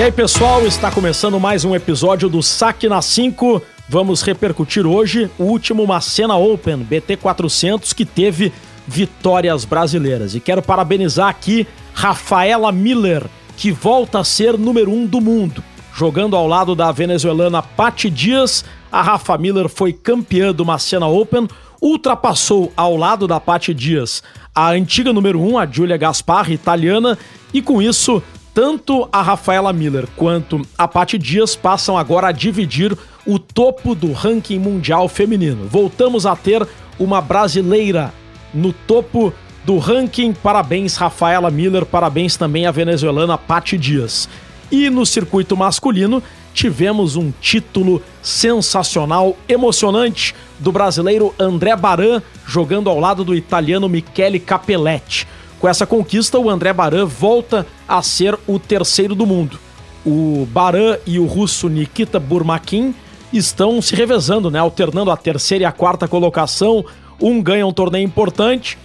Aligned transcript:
E 0.00 0.02
aí, 0.02 0.10
pessoal, 0.10 0.66
está 0.66 0.90
começando 0.90 1.38
mais 1.38 1.62
um 1.62 1.74
episódio 1.74 2.26
do 2.26 2.42
Saque 2.42 2.88
na 2.88 3.02
5. 3.02 3.60
Vamos 3.86 4.22
repercutir 4.22 4.86
hoje 4.86 5.30
o 5.38 5.42
último 5.42 5.86
Macena 5.86 6.36
Open 6.36 6.78
BT 6.78 7.18
400 7.18 7.92
que 7.92 8.06
teve 8.06 8.50
vitórias 8.88 9.66
brasileiras. 9.66 10.34
E 10.34 10.40
quero 10.40 10.62
parabenizar 10.62 11.28
aqui 11.28 11.66
Rafaela 11.92 12.72
Miller, 12.72 13.26
que 13.58 13.70
volta 13.70 14.20
a 14.20 14.24
ser 14.24 14.56
número 14.56 14.90
um 14.90 15.04
do 15.04 15.20
mundo. 15.20 15.62
Jogando 15.94 16.34
ao 16.34 16.48
lado 16.48 16.74
da 16.74 16.90
venezuelana 16.90 17.60
Patti 17.60 18.08
Dias, 18.08 18.64
a 18.90 19.02
Rafa 19.02 19.36
Miller 19.36 19.68
foi 19.68 19.92
campeã 19.92 20.50
do 20.50 20.64
Macena 20.64 21.08
Open, 21.08 21.46
ultrapassou 21.78 22.72
ao 22.74 22.96
lado 22.96 23.28
da 23.28 23.38
Patti 23.38 23.74
Dias 23.74 24.22
a 24.54 24.70
antiga 24.70 25.12
número 25.12 25.38
1, 25.40 25.52
um, 25.52 25.58
a 25.58 25.66
Giulia 25.66 25.98
Gaspar, 25.98 26.50
italiana, 26.50 27.18
e 27.52 27.60
com 27.60 27.82
isso 27.82 28.22
tanto 28.54 29.08
a 29.12 29.22
Rafaela 29.22 29.72
Miller 29.72 30.06
quanto 30.16 30.66
a 30.76 30.88
Paty 30.88 31.18
Dias 31.18 31.54
passam 31.54 31.96
agora 31.96 32.28
a 32.28 32.32
dividir 32.32 32.96
o 33.26 33.38
topo 33.38 33.94
do 33.94 34.12
ranking 34.12 34.58
mundial 34.58 35.08
feminino. 35.08 35.66
Voltamos 35.68 36.26
a 36.26 36.34
ter 36.34 36.66
uma 36.98 37.20
brasileira 37.20 38.12
no 38.52 38.72
topo 38.72 39.32
do 39.64 39.78
ranking. 39.78 40.32
Parabéns, 40.32 40.96
Rafaela 40.96 41.50
Miller, 41.50 41.84
parabéns 41.84 42.36
também 42.36 42.66
à 42.66 42.70
venezuelana 42.70 43.38
Paty 43.38 43.78
Dias. 43.78 44.28
E 44.70 44.88
no 44.88 45.04
circuito 45.04 45.56
masculino, 45.56 46.22
tivemos 46.52 47.16
um 47.16 47.32
título 47.40 48.02
sensacional, 48.22 49.36
emocionante 49.48 50.34
do 50.58 50.70
brasileiro 50.70 51.34
André 51.38 51.74
Baran 51.74 52.22
jogando 52.46 52.90
ao 52.90 52.98
lado 52.98 53.24
do 53.24 53.34
italiano 53.34 53.88
Michele 53.88 54.38
Capelletti. 54.38 55.26
Com 55.60 55.68
essa 55.68 55.86
conquista, 55.86 56.38
o 56.38 56.48
André 56.48 56.72
Baran 56.72 57.04
volta 57.04 57.66
a 57.86 58.00
ser 58.00 58.36
o 58.46 58.58
terceiro 58.58 59.14
do 59.14 59.26
mundo. 59.26 59.58
O 60.06 60.48
Baran 60.50 60.96
e 61.06 61.18
o 61.18 61.26
russo 61.26 61.68
Nikita 61.68 62.18
Burmakin 62.18 62.94
estão 63.30 63.82
se 63.82 63.94
revezando, 63.94 64.50
né? 64.50 64.58
alternando 64.58 65.10
a 65.10 65.16
terceira 65.18 65.64
e 65.64 65.66
a 65.66 65.72
quarta 65.72 66.08
colocação. 66.08 66.82
Um 67.20 67.42
ganha 67.42 67.66
um 67.66 67.72
torneio 67.72 68.04
importante, 68.04 68.78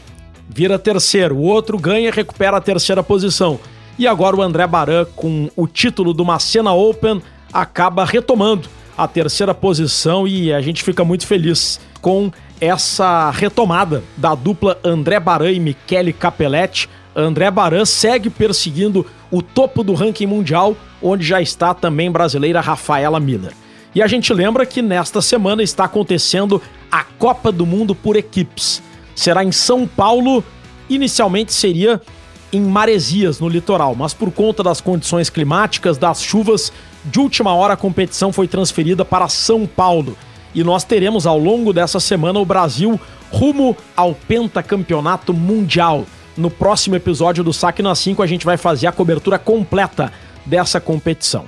vira 0.49 0.77
terceiro. 0.77 1.37
O 1.37 1.43
outro 1.43 1.77
ganha 1.77 2.09
e 2.09 2.11
recupera 2.11 2.57
a 2.57 2.61
terceira 2.61 3.01
posição. 3.01 3.57
E 3.97 4.05
agora 4.05 4.35
o 4.35 4.41
André 4.41 4.67
Baran, 4.67 5.05
com 5.15 5.49
o 5.55 5.67
título 5.67 6.13
do 6.13 6.25
Macena 6.25 6.73
Open, 6.73 7.21
acaba 7.53 8.03
retomando 8.03 8.67
a 8.97 9.07
terceira 9.07 9.53
posição 9.53 10.27
e 10.27 10.53
a 10.53 10.61
gente 10.61 10.83
fica 10.83 11.03
muito 11.03 11.27
feliz 11.27 11.79
com 12.01 12.31
essa 12.59 13.29
retomada 13.31 14.03
da 14.15 14.33
dupla 14.33 14.79
André 14.83 15.19
Baran 15.19 15.51
e 15.51 15.59
Michele 15.59 16.13
Capelletti. 16.13 16.89
André 17.15 17.49
Baran 17.51 17.85
segue 17.85 18.29
perseguindo 18.29 19.05
o 19.31 19.41
topo 19.41 19.83
do 19.83 19.93
ranking 19.93 20.25
mundial, 20.25 20.75
onde 21.01 21.25
já 21.25 21.41
está 21.41 21.73
também 21.73 22.11
brasileira 22.11 22.61
Rafaela 22.61 23.19
Miller. 23.19 23.53
E 23.93 24.01
a 24.01 24.07
gente 24.07 24.33
lembra 24.33 24.65
que 24.65 24.81
nesta 24.81 25.21
semana 25.21 25.63
está 25.63 25.85
acontecendo 25.85 26.61
a 26.91 27.03
Copa 27.03 27.51
do 27.51 27.65
Mundo 27.65 27.95
por 27.95 28.15
equipes. 28.15 28.81
Será 29.15 29.43
em 29.43 29.51
São 29.51 29.87
Paulo, 29.87 30.43
inicialmente 30.89 31.53
seria 31.53 32.01
em 32.51 32.61
Maresias, 32.61 33.39
no 33.39 33.49
litoral, 33.49 33.95
mas 33.95 34.13
por 34.13 34.31
conta 34.31 34.61
das 34.61 34.81
condições 34.81 35.29
climáticas, 35.29 35.97
das 35.97 36.21
chuvas, 36.21 36.71
de 37.05 37.19
última 37.19 37.53
hora 37.53 37.73
a 37.73 37.77
competição 37.77 38.33
foi 38.33 38.47
transferida 38.47 39.05
para 39.05 39.27
São 39.27 39.65
Paulo 39.67 40.17
e 40.53 40.63
nós 40.63 40.83
teremos 40.83 41.27
ao 41.27 41.37
longo 41.37 41.71
dessa 41.71 41.99
semana 41.99 42.39
o 42.39 42.45
Brasil 42.45 42.99
rumo 43.31 43.75
ao 43.95 44.13
pentacampeonato 44.13 45.33
mundial. 45.33 46.05
No 46.37 46.49
próximo 46.49 46.95
episódio 46.95 47.43
do 47.43 47.53
Saque 47.53 47.81
na 47.81 47.93
5 47.93 48.23
a 48.23 48.27
gente 48.27 48.45
vai 48.45 48.57
fazer 48.57 48.87
a 48.87 48.91
cobertura 48.91 49.37
completa 49.37 50.11
dessa 50.45 50.79
competição. 50.79 51.45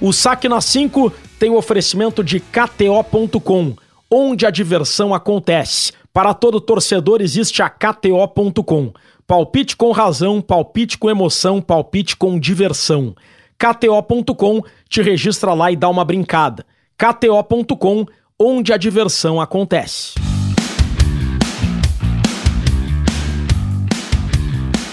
O 0.00 0.12
Saque 0.12 0.48
na 0.48 0.60
5 0.60 1.12
tem 1.38 1.50
o 1.50 1.56
oferecimento 1.56 2.22
de 2.22 2.40
KTO.com, 2.40 3.74
onde 4.10 4.44
a 4.44 4.50
diversão 4.50 5.14
acontece. 5.14 5.92
Para 6.12 6.34
todo 6.34 6.60
torcedor 6.60 7.20
existe 7.20 7.62
a 7.62 7.70
KTO.com. 7.70 8.92
Palpite 9.26 9.76
com 9.76 9.92
razão, 9.92 10.40
palpite 10.40 10.98
com 10.98 11.10
emoção, 11.10 11.60
palpite 11.60 12.16
com 12.16 12.38
diversão. 12.38 13.14
KTO.com 13.58 14.62
te 14.88 15.02
registra 15.02 15.52
lá 15.52 15.72
e 15.72 15.76
dá 15.76 15.88
uma 15.88 16.04
brincada. 16.04 16.64
KTO.com 16.96 18.06
onde 18.38 18.72
a 18.72 18.76
diversão 18.76 19.40
acontece. 19.40 20.14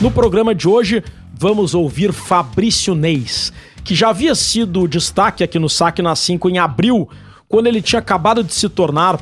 No 0.01 0.09
programa 0.09 0.55
de 0.55 0.67
hoje, 0.67 1.03
vamos 1.31 1.75
ouvir 1.75 2.11
Fabrício 2.11 2.95
Neis, 2.95 3.53
que 3.83 3.93
já 3.93 4.09
havia 4.09 4.33
sido 4.33 4.87
destaque 4.87 5.43
aqui 5.43 5.59
no 5.59 5.69
Saque 5.69 6.01
na 6.01 6.15
5 6.15 6.49
em 6.49 6.57
abril, 6.57 7.07
quando 7.47 7.67
ele 7.67 7.83
tinha 7.83 7.99
acabado 7.99 8.43
de 8.43 8.51
se 8.51 8.67
tornar 8.67 9.19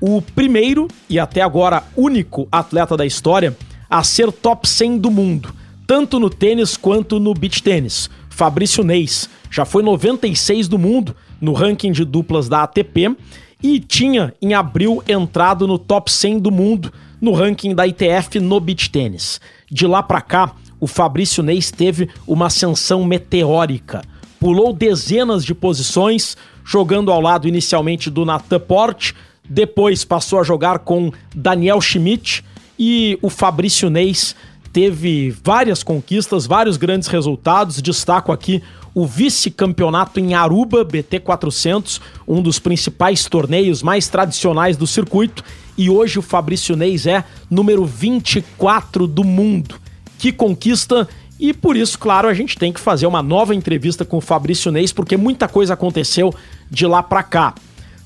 o 0.00 0.20
primeiro 0.20 0.88
e 1.08 1.16
até 1.18 1.42
agora 1.42 1.84
único 1.96 2.48
atleta 2.50 2.96
da 2.96 3.06
história 3.06 3.56
a 3.88 4.02
ser 4.02 4.32
top 4.32 4.68
100 4.68 4.98
do 4.98 5.10
mundo, 5.12 5.54
tanto 5.86 6.18
no 6.18 6.28
tênis 6.28 6.76
quanto 6.76 7.20
no 7.20 7.32
beach 7.34 7.62
tênis. 7.62 8.10
Fabrício 8.40 8.82
Neis 8.82 9.28
já 9.50 9.66
foi 9.66 9.82
96 9.82 10.66
do 10.66 10.78
mundo 10.78 11.14
no 11.38 11.52
ranking 11.52 11.92
de 11.92 12.06
duplas 12.06 12.48
da 12.48 12.62
ATP 12.62 13.14
e 13.62 13.78
tinha 13.78 14.32
em 14.40 14.54
abril 14.54 15.02
entrado 15.06 15.66
no 15.66 15.78
top 15.78 16.10
100 16.10 16.38
do 16.38 16.50
mundo 16.50 16.90
no 17.20 17.34
ranking 17.34 17.74
da 17.74 17.86
ITF 17.86 18.40
no 18.40 18.58
beach 18.58 18.88
tênis. 18.88 19.42
De 19.70 19.86
lá 19.86 20.02
para 20.02 20.22
cá, 20.22 20.54
o 20.80 20.86
Fabrício 20.86 21.42
Neis 21.42 21.70
teve 21.70 22.08
uma 22.26 22.46
ascensão 22.46 23.04
meteórica. 23.04 24.00
Pulou 24.38 24.72
dezenas 24.72 25.44
de 25.44 25.54
posições, 25.54 26.34
jogando 26.64 27.12
ao 27.12 27.20
lado 27.20 27.46
inicialmente 27.46 28.08
do 28.08 28.24
Natan 28.24 28.58
Porte, 28.60 29.14
depois 29.46 30.02
passou 30.02 30.40
a 30.40 30.44
jogar 30.44 30.78
com 30.78 31.12
Daniel 31.34 31.78
Schmidt 31.82 32.42
e 32.78 33.18
o 33.20 33.28
Fabrício 33.28 33.90
Neis 33.90 34.34
teve 34.72 35.34
várias 35.42 35.82
conquistas, 35.82 36.46
vários 36.46 36.76
grandes 36.76 37.08
resultados. 37.08 37.80
Destaco 37.82 38.32
aqui 38.32 38.62
o 38.94 39.06
vice-campeonato 39.06 40.18
em 40.18 40.34
Aruba 40.34 40.84
BT 40.84 41.20
400, 41.20 42.00
um 42.26 42.42
dos 42.42 42.58
principais 42.58 43.24
torneios 43.26 43.82
mais 43.82 44.08
tradicionais 44.08 44.76
do 44.76 44.86
circuito, 44.86 45.44
e 45.78 45.88
hoje 45.88 46.18
o 46.18 46.22
Fabrício 46.22 46.76
Neis 46.76 47.06
é 47.06 47.24
número 47.48 47.84
24 47.84 49.06
do 49.06 49.24
mundo. 49.24 49.76
Que 50.18 50.32
conquista! 50.32 51.08
E 51.38 51.54
por 51.54 51.74
isso, 51.74 51.98
claro, 51.98 52.28
a 52.28 52.34
gente 52.34 52.58
tem 52.58 52.70
que 52.70 52.80
fazer 52.80 53.06
uma 53.06 53.22
nova 53.22 53.54
entrevista 53.54 54.04
com 54.04 54.18
o 54.18 54.20
Fabrício 54.20 54.70
Neis, 54.70 54.92
porque 54.92 55.16
muita 55.16 55.48
coisa 55.48 55.72
aconteceu 55.72 56.34
de 56.70 56.86
lá 56.86 57.02
para 57.02 57.22
cá. 57.22 57.54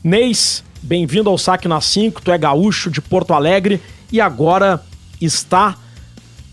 Neis, 0.05 0.63
bem-vindo 0.81 1.29
ao 1.29 1.37
Saque 1.37 1.67
na 1.67 1.81
5, 1.81 2.23
tu 2.23 2.31
é 2.31 2.39
gaúcho 2.39 2.91
de 2.91 3.01
Porto 3.01 3.35
Alegre 3.35 3.83
e 4.13 4.21
agora 4.21 4.81
está 5.21 5.77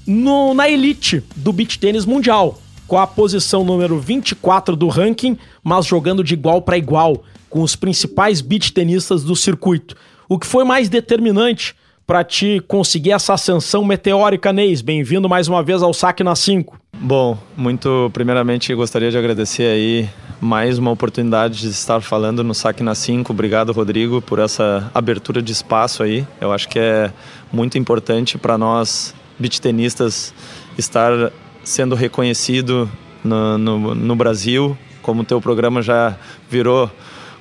no, 0.06 0.54
na 0.54 0.70
elite 0.70 1.24
do 1.36 1.52
beach 1.52 1.80
tênis 1.80 2.06
mundial 2.06 2.60
com 2.92 2.98
a 2.98 3.08
posição 3.08 3.64
número 3.64 3.98
24 3.98 4.76
do 4.76 4.90
ranking, 4.90 5.38
mas 5.64 5.86
jogando 5.86 6.24
de 6.24 6.34
igual 6.34 6.62
para 6.62 6.78
igual 6.78 7.24
com 7.50 7.62
os 7.62 7.74
principais 7.74 8.42
beach 8.42 8.74
tenistas 8.74 9.24
do 9.24 9.34
circuito. 9.34 9.96
O 10.28 10.38
que 10.38 10.46
foi 10.46 10.66
mais 10.66 10.90
determinante 10.90 11.74
para 12.06 12.22
ti 12.22 12.62
conseguir 12.68 13.12
essa 13.12 13.36
ascensão 13.36 13.86
meteórica, 13.86 14.52
Neis? 14.52 14.82
Bem-vindo 14.82 15.30
mais 15.30 15.48
uma 15.48 15.64
vez 15.64 15.82
ao 15.82 15.94
Saque 15.94 16.22
na 16.22 16.36
5. 16.36 16.78
Bom, 17.00 17.38
muito 17.56 18.12
primeiramente 18.12 18.76
gostaria 18.76 19.10
de 19.10 19.18
agradecer 19.18 19.64
aí 19.64 20.10
mais 20.42 20.78
uma 20.78 20.92
oportunidade 20.92 21.62
de 21.62 21.68
estar 21.70 22.02
falando 22.02 22.44
no 22.44 22.54
Saque 22.54 22.84
na 22.84 22.94
5. 22.94 23.32
Obrigado, 23.32 23.72
Rodrigo, 23.72 24.22
por 24.22 24.40
essa 24.40 24.92
abertura 24.94 25.42
de 25.42 25.54
espaço 25.54 26.04
aí. 26.04 26.28
Eu 26.42 26.52
acho 26.52 26.68
que 26.68 26.78
é 26.78 27.10
muito 27.54 27.78
importante 27.78 28.38
para 28.38 28.58
nós 28.58 29.16
beach 29.42 29.60
tenistas 29.60 30.34
estar 30.78 31.32
sendo 31.64 31.96
reconhecido 31.96 32.90
no, 33.24 33.58
no, 33.58 33.96
no 33.96 34.16
Brasil, 34.16 34.78
como 35.02 35.22
o 35.22 35.26
teu 35.26 35.42
programa 35.42 35.82
já 35.82 36.16
virou 36.50 36.90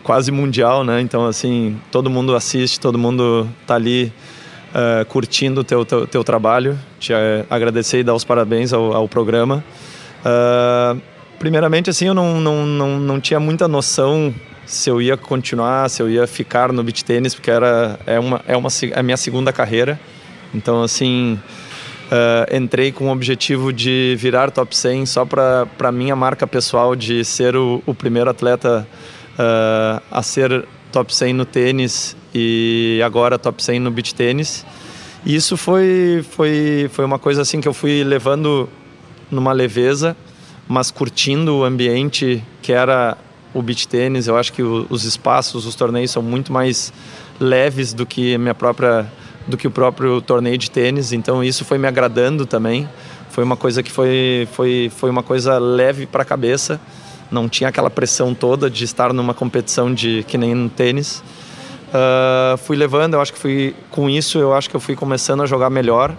quase 0.02 0.30
mundial, 0.30 0.84
né? 0.84 1.00
Então, 1.00 1.26
assim, 1.26 1.78
todo 1.90 2.10
mundo 2.10 2.34
assiste, 2.34 2.80
todo 2.80 2.98
mundo 2.98 3.48
tá 3.66 3.74
ali 3.74 4.12
uh, 4.70 5.04
curtindo 5.06 5.60
o 5.60 5.64
teu, 5.64 5.84
teu, 5.84 6.06
teu, 6.06 6.24
trabalho. 6.24 6.78
Te 6.98 7.12
uh, 7.12 7.16
agradecer 7.48 8.00
e 8.00 8.02
dar 8.02 8.14
os 8.14 8.24
parabéns 8.24 8.72
ao, 8.72 8.92
ao 8.92 9.08
programa. 9.08 9.64
Uh, 10.24 11.00
primeiramente, 11.38 11.90
assim, 11.90 12.06
eu 12.06 12.14
não, 12.14 12.40
não, 12.40 12.66
não, 12.66 12.98
não 12.98 13.20
tinha 13.20 13.40
muita 13.40 13.68
noção 13.68 14.34
se 14.66 14.88
eu 14.88 15.02
ia 15.02 15.16
continuar, 15.16 15.88
se 15.90 16.00
eu 16.00 16.08
ia 16.08 16.26
ficar 16.26 16.72
no 16.72 16.82
beach 16.82 17.04
tênis, 17.04 17.34
porque 17.34 17.50
era, 17.50 17.98
é, 18.06 18.20
uma, 18.20 18.40
é, 18.46 18.56
uma, 18.56 18.68
é 18.92 19.00
a 19.00 19.02
minha 19.02 19.16
segunda 19.16 19.52
carreira. 19.52 19.98
Então, 20.54 20.82
assim, 20.82 21.38
Uh, 22.10 22.56
entrei 22.56 22.90
com 22.90 23.06
o 23.06 23.12
objetivo 23.12 23.72
de 23.72 24.16
virar 24.18 24.50
top 24.50 24.76
100 24.76 25.06
só 25.06 25.24
para 25.24 25.92
minha 25.92 26.16
marca 26.16 26.44
pessoal 26.44 26.96
de 26.96 27.24
ser 27.24 27.54
o, 27.54 27.80
o 27.86 27.94
primeiro 27.94 28.28
atleta 28.28 28.84
uh, 29.34 30.02
a 30.10 30.20
ser 30.20 30.66
top 30.90 31.14
100 31.14 31.32
no 31.34 31.44
tênis 31.44 32.16
e 32.34 33.00
agora 33.04 33.38
top 33.38 33.62
100 33.62 33.78
no 33.78 33.92
beach 33.92 34.12
tênis. 34.12 34.66
E 35.24 35.36
isso 35.36 35.56
foi, 35.56 36.24
foi, 36.30 36.90
foi 36.92 37.04
uma 37.04 37.18
coisa 37.18 37.42
assim 37.42 37.60
que 37.60 37.68
eu 37.68 37.74
fui 37.74 38.02
levando 38.02 38.68
numa 39.30 39.52
leveza, 39.52 40.16
mas 40.66 40.90
curtindo 40.90 41.58
o 41.58 41.64
ambiente 41.64 42.42
que 42.60 42.72
era 42.72 43.16
o 43.54 43.62
beach 43.62 43.86
tênis. 43.86 44.26
Eu 44.26 44.36
acho 44.36 44.52
que 44.52 44.64
o, 44.64 44.84
os 44.90 45.04
espaços, 45.04 45.64
os 45.64 45.76
torneios 45.76 46.10
são 46.10 46.24
muito 46.24 46.52
mais 46.52 46.92
leves 47.38 47.92
do 47.92 48.04
que 48.04 48.36
minha 48.36 48.54
própria 48.54 49.06
do 49.50 49.56
que 49.56 49.66
o 49.66 49.70
próprio 49.70 50.20
torneio 50.22 50.56
de 50.56 50.70
tênis. 50.70 51.12
Então 51.12 51.44
isso 51.44 51.64
foi 51.64 51.76
me 51.76 51.86
agradando 51.86 52.46
também. 52.46 52.88
Foi 53.28 53.44
uma 53.44 53.56
coisa 53.56 53.82
que 53.82 53.90
foi 53.90 54.48
foi 54.52 54.90
foi 54.96 55.10
uma 55.10 55.22
coisa 55.22 55.58
leve 55.58 56.06
para 56.06 56.22
a 56.22 56.24
cabeça. 56.24 56.80
Não 57.30 57.48
tinha 57.48 57.68
aquela 57.68 57.90
pressão 57.90 58.34
toda 58.34 58.70
de 58.70 58.84
estar 58.84 59.12
numa 59.12 59.34
competição 59.34 59.92
de 59.92 60.24
que 60.26 60.38
nem 60.38 60.54
no 60.54 60.68
tênis. 60.68 61.22
Uh, 61.90 62.56
fui 62.58 62.76
levando, 62.76 63.14
eu 63.14 63.20
acho 63.20 63.32
que 63.32 63.38
fui 63.38 63.74
com 63.90 64.08
isso, 64.08 64.38
eu 64.38 64.54
acho 64.54 64.70
que 64.70 64.76
eu 64.76 64.80
fui 64.80 64.96
começando 64.96 65.42
a 65.42 65.46
jogar 65.46 65.70
melhor. 65.70 66.12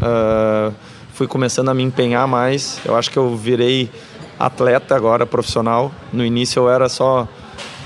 Uh, 0.00 0.72
fui 1.12 1.26
começando 1.26 1.68
a 1.68 1.74
me 1.74 1.82
empenhar 1.82 2.26
mais. 2.28 2.80
Eu 2.84 2.96
acho 2.96 3.10
que 3.10 3.16
eu 3.16 3.36
virei 3.36 3.90
atleta 4.38 4.94
agora, 4.94 5.26
profissional. 5.26 5.90
No 6.12 6.24
início 6.24 6.60
eu 6.60 6.70
era 6.70 6.88
só. 6.88 7.26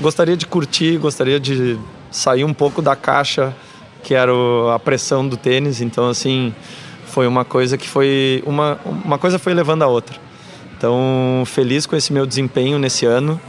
Gostaria 0.00 0.36
de 0.36 0.46
curtir, 0.46 0.98
gostaria 0.98 1.40
de 1.40 1.78
sair 2.10 2.44
um 2.44 2.52
pouco 2.52 2.82
da 2.82 2.94
caixa 2.94 3.54
que 4.02 4.14
era 4.14 4.32
a 4.74 4.78
pressão 4.78 5.26
do 5.26 5.36
tênis. 5.36 5.80
Então, 5.80 6.08
assim, 6.08 6.54
foi 7.06 7.26
uma 7.26 7.44
coisa 7.44 7.76
que 7.76 7.88
foi. 7.88 8.42
Uma, 8.46 8.78
uma 8.84 9.18
coisa 9.18 9.38
foi 9.38 9.54
levando 9.54 9.82
a 9.82 9.86
outra. 9.86 10.16
Então, 10.76 11.42
feliz 11.46 11.86
com 11.86 11.94
esse 11.94 12.12
meu 12.12 12.26
desempenho 12.26 12.78
nesse 12.78 13.06
ano. 13.06 13.40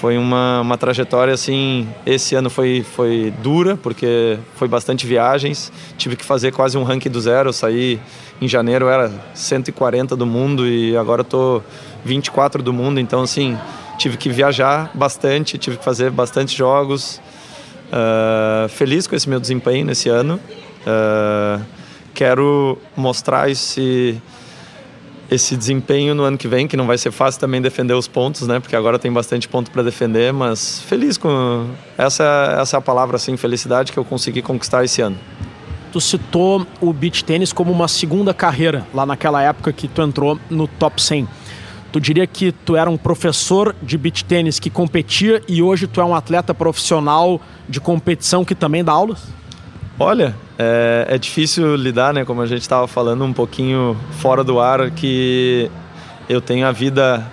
Foi 0.00 0.16
uma, 0.16 0.62
uma 0.62 0.78
trajetória 0.78 1.34
assim. 1.34 1.86
Esse 2.06 2.34
ano 2.34 2.48
foi, 2.48 2.82
foi 2.82 3.34
dura, 3.42 3.76
porque 3.76 4.38
foi 4.54 4.66
bastante 4.66 5.06
viagens. 5.06 5.70
Tive 5.98 6.16
que 6.16 6.24
fazer 6.24 6.52
quase 6.52 6.78
um 6.78 6.82
ranking 6.84 7.10
do 7.10 7.20
zero. 7.20 7.50
Eu 7.50 7.52
saí 7.52 8.00
em 8.40 8.48
janeiro, 8.48 8.88
era 8.88 9.12
140 9.34 10.16
do 10.16 10.24
mundo 10.24 10.66
e 10.66 10.96
agora 10.96 11.20
estou 11.20 11.62
24 12.02 12.62
do 12.62 12.72
mundo. 12.72 12.98
Então, 12.98 13.22
assim, 13.22 13.58
tive 13.98 14.16
que 14.16 14.30
viajar 14.30 14.90
bastante, 14.94 15.58
tive 15.58 15.76
que 15.76 15.84
fazer 15.84 16.10
bastante 16.10 16.56
jogos. 16.56 17.20
Uh, 17.90 18.68
feliz 18.68 19.06
com 19.06 19.16
esse 19.16 19.28
meu 19.28 19.40
desempenho 19.40 19.84
nesse 19.84 20.08
ano. 20.08 20.40
Uh, 20.86 21.62
quero 22.14 22.78
mostrar 22.96 23.50
esse 23.50 24.20
esse 25.30 25.56
desempenho 25.56 26.12
no 26.12 26.24
ano 26.24 26.36
que 26.36 26.48
vem, 26.48 26.66
que 26.66 26.76
não 26.76 26.88
vai 26.88 26.98
ser 26.98 27.12
fácil 27.12 27.40
também 27.40 27.62
defender 27.62 27.94
os 27.94 28.08
pontos, 28.08 28.48
né? 28.48 28.58
Porque 28.58 28.74
agora 28.74 28.98
tem 28.98 29.12
bastante 29.12 29.46
ponto 29.46 29.70
para 29.70 29.80
defender, 29.80 30.32
mas 30.32 30.80
feliz 30.80 31.16
com 31.16 31.68
essa 31.96 32.56
essa 32.60 32.76
é 32.76 32.78
a 32.78 32.80
palavra 32.80 33.14
assim, 33.14 33.36
felicidade 33.36 33.92
que 33.92 33.98
eu 33.98 34.04
consegui 34.04 34.42
conquistar 34.42 34.84
esse 34.84 35.00
ano. 35.00 35.16
Tu 35.92 36.00
citou 36.00 36.66
o 36.80 36.92
beach 36.92 37.24
tênis 37.24 37.52
como 37.52 37.72
uma 37.72 37.86
segunda 37.86 38.34
carreira 38.34 38.86
lá 38.92 39.06
naquela 39.06 39.40
época 39.42 39.72
que 39.72 39.86
tu 39.86 40.02
entrou 40.02 40.38
no 40.48 40.66
top 40.66 41.00
100. 41.00 41.28
Tu 41.92 42.00
diria 42.00 42.26
que 42.26 42.52
tu 42.52 42.76
era 42.76 42.88
um 42.88 42.96
professor 42.96 43.74
de 43.82 43.98
beach 43.98 44.24
tênis 44.24 44.60
que 44.60 44.70
competia 44.70 45.42
e 45.48 45.60
hoje 45.60 45.86
tu 45.86 46.00
é 46.00 46.04
um 46.04 46.14
atleta 46.14 46.54
profissional 46.54 47.40
de 47.68 47.80
competição 47.80 48.44
que 48.44 48.54
também 48.54 48.84
dá 48.84 48.92
aulas? 48.92 49.26
Olha, 49.98 50.34
é, 50.58 51.06
é 51.10 51.18
difícil 51.18 51.74
lidar, 51.74 52.14
né? 52.14 52.24
Como 52.24 52.40
a 52.40 52.46
gente 52.46 52.62
estava 52.62 52.86
falando 52.86 53.24
um 53.24 53.32
pouquinho 53.32 53.96
fora 54.12 54.44
do 54.44 54.60
ar, 54.60 54.90
que 54.92 55.70
eu 56.28 56.40
tenho 56.40 56.66
a 56.66 56.72
vida 56.72 57.26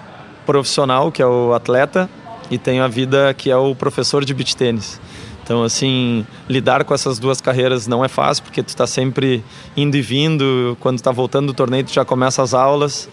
profissional, 0.46 1.12
que 1.12 1.22
é 1.22 1.26
o 1.26 1.54
atleta, 1.54 2.10
e 2.50 2.58
tenho 2.58 2.84
a 2.84 2.88
vida 2.88 3.34
que 3.34 3.52
é 3.52 3.56
o 3.56 3.76
professor 3.76 4.26
de 4.26 4.34
beach 4.34 4.58
tênis. 4.58 5.00
Então, 5.44 5.64
assim, 5.64 6.26
lidar 6.50 6.84
com 6.84 6.94
essas 6.94 7.20
duas 7.20 7.40
carreiras 7.40 7.88
não 7.88 8.04
é 8.04 8.10
fácil, 8.10 8.44
porque 8.44 8.62
tu 8.62 8.68
está 8.68 8.86
sempre 8.86 9.42
indo 9.78 9.96
e 9.96 10.02
vindo. 10.02 10.76
Quando 10.82 10.98
está 10.98 11.12
voltando 11.12 11.48
do 11.48 11.54
torneio, 11.54 11.86
tu 11.86 11.94
já 11.94 12.04
começa 12.04 12.42
as 12.42 12.54
aulas. 12.54 13.08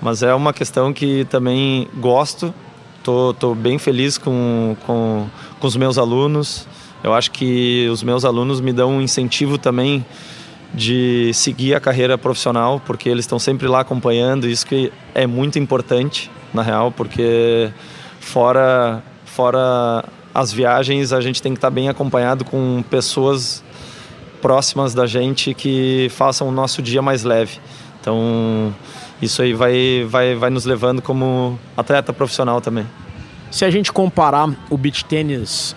Mas 0.00 0.22
é 0.22 0.34
uma 0.34 0.52
questão 0.52 0.92
que 0.92 1.24
também 1.26 1.88
gosto. 1.96 2.54
Tô, 3.02 3.34
tô 3.34 3.54
bem 3.54 3.78
feliz 3.78 4.18
com, 4.18 4.76
com, 4.86 5.26
com 5.58 5.66
os 5.66 5.76
meus 5.76 5.98
alunos. 5.98 6.66
Eu 7.02 7.14
acho 7.14 7.30
que 7.30 7.88
os 7.90 8.02
meus 8.02 8.24
alunos 8.24 8.60
me 8.60 8.72
dão 8.72 8.92
um 8.92 9.00
incentivo 9.00 9.58
também 9.58 10.04
de 10.72 11.32
seguir 11.34 11.74
a 11.74 11.80
carreira 11.80 12.16
profissional, 12.16 12.80
porque 12.84 13.08
eles 13.08 13.24
estão 13.24 13.38
sempre 13.38 13.66
lá 13.66 13.80
acompanhando, 13.80 14.46
isso 14.46 14.66
que 14.66 14.92
é 15.14 15.26
muito 15.26 15.58
importante, 15.58 16.30
na 16.54 16.62
real, 16.62 16.92
porque 16.92 17.72
fora 18.20 19.02
fora 19.24 20.04
as 20.34 20.52
viagens, 20.52 21.12
a 21.12 21.20
gente 21.20 21.42
tem 21.42 21.52
que 21.52 21.58
estar 21.58 21.70
bem 21.70 21.88
acompanhado 21.88 22.44
com 22.44 22.84
pessoas 22.88 23.64
próximas 24.40 24.94
da 24.94 25.06
gente 25.06 25.54
que 25.54 26.08
façam 26.10 26.48
o 26.48 26.52
nosso 26.52 26.80
dia 26.80 27.02
mais 27.02 27.24
leve. 27.24 27.58
Então, 28.00 28.74
isso 29.20 29.42
aí 29.42 29.52
vai, 29.52 30.06
vai, 30.08 30.34
vai 30.34 30.50
nos 30.50 30.64
levando 30.64 31.02
como 31.02 31.58
atleta 31.76 32.12
profissional 32.12 32.60
também. 32.60 32.86
Se 33.50 33.64
a 33.64 33.70
gente 33.70 33.92
comparar 33.92 34.48
o 34.70 34.76
beach 34.76 35.04
tênis 35.04 35.74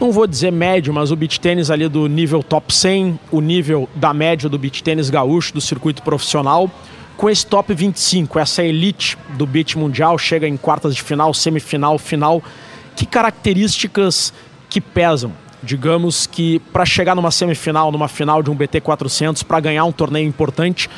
não 0.00 0.10
vou 0.10 0.26
dizer 0.26 0.50
médio, 0.50 0.92
mas 0.92 1.10
o 1.10 1.16
beach 1.16 1.40
tênis 1.40 1.70
ali 1.70 1.88
do 1.88 2.06
nível 2.08 2.42
top 2.42 2.74
100, 2.74 3.18
o 3.30 3.40
nível 3.40 3.88
da 3.94 4.12
média 4.12 4.48
do 4.48 4.58
beach 4.58 4.82
tênis 4.82 5.08
gaúcho, 5.08 5.54
do 5.54 5.60
circuito 5.60 6.02
profissional, 6.02 6.70
com 7.16 7.30
esse 7.30 7.46
top 7.46 7.72
25, 7.72 8.38
essa 8.38 8.62
elite 8.62 9.16
do 9.30 9.46
beach 9.46 9.78
mundial, 9.78 10.18
chega 10.18 10.48
em 10.48 10.56
quartas 10.56 10.94
de 10.94 11.02
final, 11.02 11.32
semifinal, 11.32 11.98
final. 11.98 12.42
Que 12.96 13.06
características 13.06 14.32
que 14.68 14.80
pesam? 14.80 15.32
Digamos 15.62 16.26
que 16.26 16.58
para 16.72 16.84
chegar 16.84 17.14
numa 17.14 17.30
semifinal, 17.30 17.90
numa 17.90 18.08
final 18.08 18.42
de 18.42 18.50
um 18.50 18.54
BT 18.54 18.80
400, 18.80 19.42
para 19.42 19.60
ganhar 19.60 19.84
um 19.84 19.92
torneio 19.92 20.26
importante, 20.26 20.90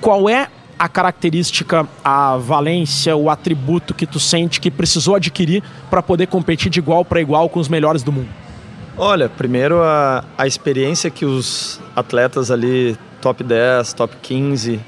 qual 0.00 0.28
é 0.28 0.48
a 0.82 0.88
característica, 0.88 1.86
a 2.04 2.36
valência, 2.38 3.14
o 3.14 3.30
atributo 3.30 3.94
que 3.94 4.04
tu 4.04 4.18
sente 4.18 4.60
que 4.60 4.68
precisou 4.68 5.14
adquirir 5.14 5.62
para 5.88 6.02
poder 6.02 6.26
competir 6.26 6.68
de 6.68 6.80
igual 6.80 7.04
para 7.04 7.20
igual 7.20 7.48
com 7.48 7.60
os 7.60 7.68
melhores 7.68 8.02
do 8.02 8.10
mundo? 8.10 8.28
Olha, 8.98 9.28
primeiro 9.28 9.80
a, 9.80 10.24
a 10.36 10.44
experiência 10.44 11.08
que 11.08 11.24
os 11.24 11.80
atletas 11.94 12.50
ali, 12.50 12.98
top 13.20 13.44
10, 13.44 13.92
top 13.92 14.16
15, 14.20 14.80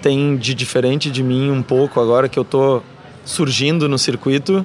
têm 0.00 0.38
de 0.38 0.54
diferente 0.54 1.10
de 1.10 1.22
mim 1.22 1.50
um 1.50 1.62
pouco 1.62 2.00
agora 2.00 2.30
que 2.30 2.38
eu 2.38 2.44
tô 2.44 2.82
surgindo 3.22 3.86
no 3.90 3.98
circuito, 3.98 4.64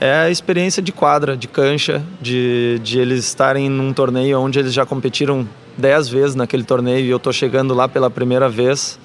é 0.00 0.12
a 0.12 0.30
experiência 0.30 0.82
de 0.82 0.90
quadra, 0.90 1.36
de 1.36 1.46
cancha, 1.46 2.02
de, 2.20 2.80
de 2.82 2.98
eles 2.98 3.24
estarem 3.24 3.70
num 3.70 3.92
torneio 3.92 4.40
onde 4.40 4.58
eles 4.58 4.74
já 4.74 4.84
competiram 4.84 5.48
10 5.78 6.08
vezes 6.08 6.34
naquele 6.34 6.64
torneio 6.64 7.06
e 7.06 7.10
eu 7.10 7.20
tô 7.20 7.32
chegando 7.32 7.72
lá 7.72 7.86
pela 7.86 8.10
primeira 8.10 8.48
vez. 8.48 8.98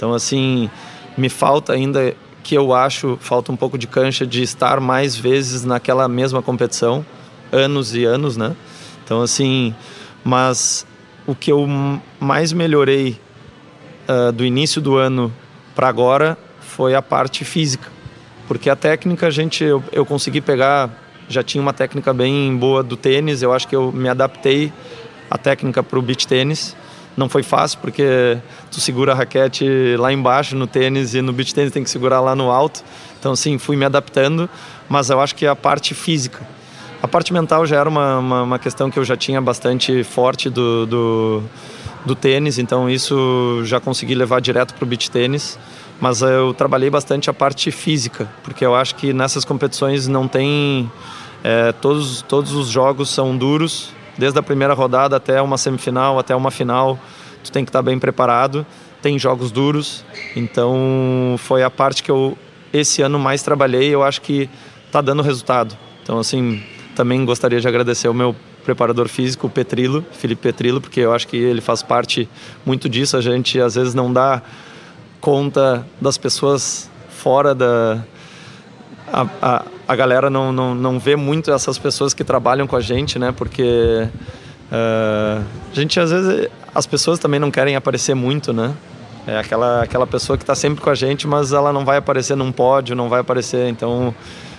Então, 0.00 0.14
assim, 0.14 0.70
me 1.14 1.28
falta 1.28 1.74
ainda, 1.74 2.16
que 2.42 2.54
eu 2.54 2.72
acho, 2.72 3.18
falta 3.20 3.52
um 3.52 3.56
pouco 3.56 3.76
de 3.76 3.86
cancha 3.86 4.26
de 4.26 4.42
estar 4.42 4.80
mais 4.80 5.14
vezes 5.14 5.62
naquela 5.62 6.08
mesma 6.08 6.40
competição, 6.40 7.04
anos 7.52 7.94
e 7.94 8.06
anos, 8.06 8.34
né? 8.34 8.56
Então, 9.04 9.20
assim, 9.20 9.74
mas 10.24 10.86
o 11.26 11.34
que 11.34 11.52
eu 11.52 11.68
mais 12.18 12.50
melhorei 12.50 13.20
uh, 14.08 14.32
do 14.32 14.42
início 14.42 14.80
do 14.80 14.96
ano 14.96 15.30
para 15.74 15.88
agora 15.88 16.38
foi 16.60 16.94
a 16.94 17.02
parte 17.02 17.44
física. 17.44 17.92
Porque 18.48 18.70
a 18.70 18.76
técnica, 18.76 19.26
a 19.26 19.30
gente, 19.30 19.62
eu, 19.62 19.84
eu 19.92 20.06
consegui 20.06 20.40
pegar, 20.40 20.88
já 21.28 21.42
tinha 21.42 21.60
uma 21.60 21.74
técnica 21.74 22.14
bem 22.14 22.56
boa 22.56 22.82
do 22.82 22.96
tênis, 22.96 23.42
eu 23.42 23.52
acho 23.52 23.68
que 23.68 23.76
eu 23.76 23.92
me 23.92 24.08
adaptei 24.08 24.72
a 25.30 25.36
técnica 25.36 25.82
para 25.82 25.98
o 25.98 26.02
beach 26.02 26.26
tênis. 26.26 26.74
Não 27.16 27.28
foi 27.28 27.42
fácil 27.42 27.78
porque 27.80 28.38
tu 28.70 28.80
segura 28.80 29.12
a 29.12 29.14
raquete 29.14 29.96
lá 29.98 30.12
embaixo 30.12 30.56
no 30.56 30.66
tênis 30.66 31.14
e 31.14 31.20
no 31.20 31.32
beach 31.32 31.54
tênis 31.54 31.72
tem 31.72 31.82
que 31.84 31.90
segurar 31.90 32.20
lá 32.20 32.34
no 32.34 32.50
alto. 32.50 32.82
Então, 33.18 33.34
sim, 33.36 33.58
fui 33.58 33.76
me 33.76 33.84
adaptando, 33.84 34.48
mas 34.88 35.10
eu 35.10 35.20
acho 35.20 35.34
que 35.34 35.46
a 35.46 35.54
parte 35.54 35.94
física 35.94 36.40
a 37.02 37.08
parte 37.08 37.32
mental 37.32 37.64
já 37.64 37.76
era 37.78 37.88
uma, 37.88 38.18
uma, 38.18 38.42
uma 38.42 38.58
questão 38.58 38.90
que 38.90 38.98
eu 38.98 39.04
já 39.04 39.16
tinha 39.16 39.40
bastante 39.40 40.04
forte 40.04 40.50
do, 40.50 40.84
do, 40.84 41.42
do 42.04 42.14
tênis, 42.14 42.58
então 42.58 42.90
isso 42.90 43.62
já 43.64 43.80
consegui 43.80 44.14
levar 44.14 44.40
direto 44.40 44.74
para 44.74 44.84
o 44.84 44.86
beach 44.86 45.10
tênis. 45.10 45.58
Mas 45.98 46.22
eu 46.22 46.54
trabalhei 46.54 46.88
bastante 46.88 47.28
a 47.28 47.32
parte 47.32 47.70
física, 47.70 48.30
porque 48.42 48.64
eu 48.64 48.74
acho 48.74 48.94
que 48.94 49.12
nessas 49.12 49.44
competições 49.44 50.08
não 50.08 50.26
tem. 50.26 50.90
É, 51.42 51.72
todos, 51.72 52.22
todos 52.22 52.52
os 52.52 52.68
jogos 52.68 53.10
são 53.10 53.36
duros, 53.36 53.92
desde 54.20 54.38
a 54.38 54.42
primeira 54.42 54.74
rodada 54.74 55.16
até 55.16 55.42
uma 55.42 55.58
semifinal, 55.58 56.18
até 56.18 56.36
uma 56.36 56.52
final. 56.52 56.96
Tu 57.42 57.50
tem 57.50 57.64
que 57.64 57.70
estar 57.70 57.82
bem 57.82 57.98
preparado. 57.98 58.64
Tem 59.02 59.18
jogos 59.18 59.50
duros, 59.50 60.04
então 60.36 61.34
foi 61.38 61.62
a 61.62 61.70
parte 61.70 62.02
que 62.02 62.10
eu 62.10 62.36
esse 62.70 63.00
ano 63.00 63.18
mais 63.18 63.42
trabalhei. 63.42 63.88
Eu 63.88 64.02
acho 64.02 64.20
que 64.20 64.48
está 64.86 65.00
dando 65.00 65.22
resultado. 65.22 65.76
Então, 66.02 66.18
assim, 66.18 66.62
também 66.94 67.24
gostaria 67.24 67.58
de 67.58 67.66
agradecer 67.66 68.08
ao 68.08 68.14
meu 68.14 68.36
preparador 68.62 69.08
físico, 69.08 69.46
o 69.46 69.50
Petrilo, 69.50 70.04
Felipe 70.12 70.42
Petrilo, 70.42 70.82
porque 70.82 71.00
eu 71.00 71.14
acho 71.14 71.26
que 71.26 71.36
ele 71.36 71.62
faz 71.62 71.82
parte 71.82 72.28
muito 72.64 72.90
disso. 72.90 73.16
A 73.16 73.22
gente 73.22 73.58
às 73.58 73.74
vezes 73.74 73.94
não 73.94 74.12
dá 74.12 74.42
conta 75.18 75.86
das 75.98 76.18
pessoas 76.18 76.90
fora 77.08 77.54
da. 77.54 78.04
A, 79.12 79.26
a, 79.42 79.64
a 79.88 79.96
galera 79.96 80.30
não, 80.30 80.52
não, 80.52 80.74
não 80.74 80.98
vê 80.98 81.16
muito 81.16 81.50
essas 81.50 81.78
pessoas 81.78 82.14
que 82.14 82.22
trabalham 82.22 82.66
com 82.66 82.76
a 82.76 82.80
gente, 82.80 83.18
né? 83.18 83.32
Porque 83.32 84.08
uh, 84.70 85.44
a 85.70 85.74
gente 85.74 85.98
às 85.98 86.10
vezes. 86.10 86.48
As 86.72 86.86
pessoas 86.86 87.18
também 87.18 87.40
não 87.40 87.50
querem 87.50 87.74
aparecer 87.74 88.14
muito, 88.14 88.52
né? 88.52 88.72
É 89.26 89.38
aquela, 89.38 89.82
aquela 89.82 90.06
pessoa 90.06 90.36
que 90.36 90.44
está 90.44 90.54
sempre 90.54 90.80
com 90.80 90.88
a 90.88 90.94
gente, 90.94 91.26
mas 91.26 91.52
ela 91.52 91.72
não 91.72 91.84
vai 91.84 91.98
aparecer 91.98 92.36
num 92.36 92.52
pódio, 92.52 92.94
não 92.94 93.08
vai 93.08 93.20
aparecer. 93.20 93.68
Então, 93.68 94.14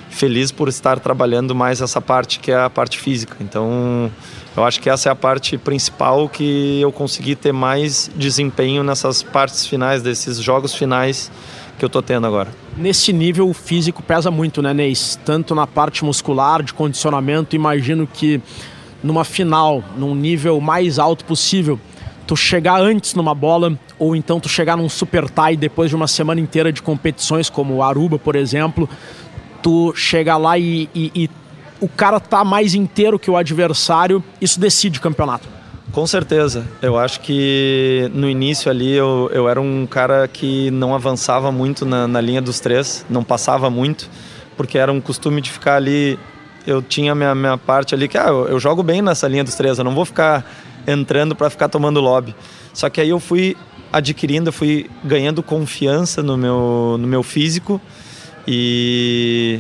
feliz 0.10 0.52
por 0.52 0.68
estar 0.68 1.00
trabalhando 1.00 1.56
mais 1.56 1.82
essa 1.82 2.02
parte 2.02 2.40
que 2.40 2.52
é 2.52 2.60
a 2.60 2.70
parte 2.70 3.00
física. 3.00 3.38
Então, 3.40 4.12
eu 4.56 4.64
acho 4.64 4.80
que 4.82 4.90
essa 4.90 5.10
é 5.10 5.12
a 5.12 5.16
parte 5.16 5.58
principal 5.58 6.28
que 6.28 6.82
eu 6.82 6.92
consegui 6.92 7.36
ter 7.36 7.54
mais 7.54 8.12
desempenho 8.16 8.84
nessas 8.84 9.24
partes 9.24 9.66
finais, 9.66 10.04
desses 10.04 10.38
jogos 10.38 10.76
finais 10.76 11.32
que 11.80 11.86
eu 11.86 11.90
tô 11.90 12.02
tendo 12.02 12.28
agora. 12.28 12.61
Nesse 12.78 13.12
nível, 13.12 13.50
o 13.50 13.54
físico 13.54 14.02
pesa 14.02 14.32
muito, 14.32 14.62
né, 14.62 14.74
Neis? 14.74 15.20
Tanto 15.26 15.54
na 15.54 15.68
parte 15.68 16.06
muscular, 16.06 16.64
de 16.64 16.74
condicionamento, 16.74 17.56
imagino 17.56 18.08
que 18.08 18.42
numa 19.04 19.26
final, 19.26 19.84
num 19.98 20.16
nível 20.16 20.60
mais 20.62 20.98
alto 20.98 21.26
possível, 21.26 21.80
tu 22.26 22.36
chegar 22.36 22.80
antes 22.80 23.14
numa 23.14 23.36
bola, 23.36 23.78
ou 24.00 24.16
então 24.16 24.40
tu 24.40 24.48
chegar 24.48 24.78
num 24.78 24.88
super 24.88 25.30
tie 25.30 25.58
depois 25.58 25.90
de 25.90 25.96
uma 25.96 26.08
semana 26.08 26.40
inteira 26.40 26.72
de 26.72 26.82
competições, 26.82 27.50
como 27.50 27.76
o 27.76 27.84
Aruba, 27.84 28.18
por 28.18 28.36
exemplo, 28.36 28.88
tu 29.62 29.94
chegar 29.96 30.38
lá 30.38 30.58
e, 30.58 30.90
e, 30.96 31.12
e 31.14 31.30
o 31.82 31.90
cara 31.90 32.20
tá 32.20 32.46
mais 32.46 32.74
inteiro 32.74 33.20
que 33.20 33.30
o 33.30 33.36
adversário, 33.36 34.24
isso 34.40 34.60
decide 34.60 35.00
o 35.00 35.02
campeonato. 35.02 35.61
Com 35.92 36.08
certeza. 36.08 36.66
Eu 36.82 36.98
acho 36.98 37.20
que 37.20 38.10
no 38.14 38.30
início 38.30 38.72
ali 38.72 38.94
eu, 38.94 39.30
eu 39.34 39.50
era 39.50 39.60
um 39.60 39.86
cara 39.86 40.26
que 40.26 40.72
não 40.72 40.96
avançava 40.96 41.52
muito 41.52 41.86
na, 41.86 42.08
na 42.08 42.22
linha 42.22 42.42
dos 42.42 42.62
três, 42.62 43.06
não 43.10 43.26
passava 43.26 43.70
muito, 43.70 44.10
porque 44.56 44.78
era 44.78 44.92
um 44.92 45.02
costume 45.02 45.42
de 45.42 45.52
ficar 45.52 45.76
ali. 45.76 46.18
Eu 46.66 46.82
tinha 46.82 47.14
minha, 47.14 47.36
minha 47.36 47.58
parte 47.58 47.94
ali 47.94 48.08
que 48.08 48.18
ah, 48.18 48.28
eu, 48.28 48.58
jogo 48.58 48.82
bem 48.82 49.02
nessa 49.02 49.28
linha 49.28 49.44
dos 49.44 49.56
três, 49.56 49.80
eu 49.80 49.84
não 49.84 49.94
vou 49.94 50.06
ficar 50.06 50.50
entrando 50.88 51.36
para 51.36 51.50
ficar 51.50 51.68
tomando 51.68 52.00
lobby. 52.00 52.34
Só 52.74 52.90
que 52.90 53.02
aí 53.02 53.10
eu 53.10 53.20
fui 53.20 53.58
adquirindo, 53.92 54.48
eu 54.48 54.54
fui 54.54 54.90
ganhando 55.04 55.44
confiança 55.44 56.24
no 56.24 56.38
meu, 56.38 56.96
no 56.98 57.08
meu 57.08 57.22
físico 57.22 57.82
e 58.48 59.60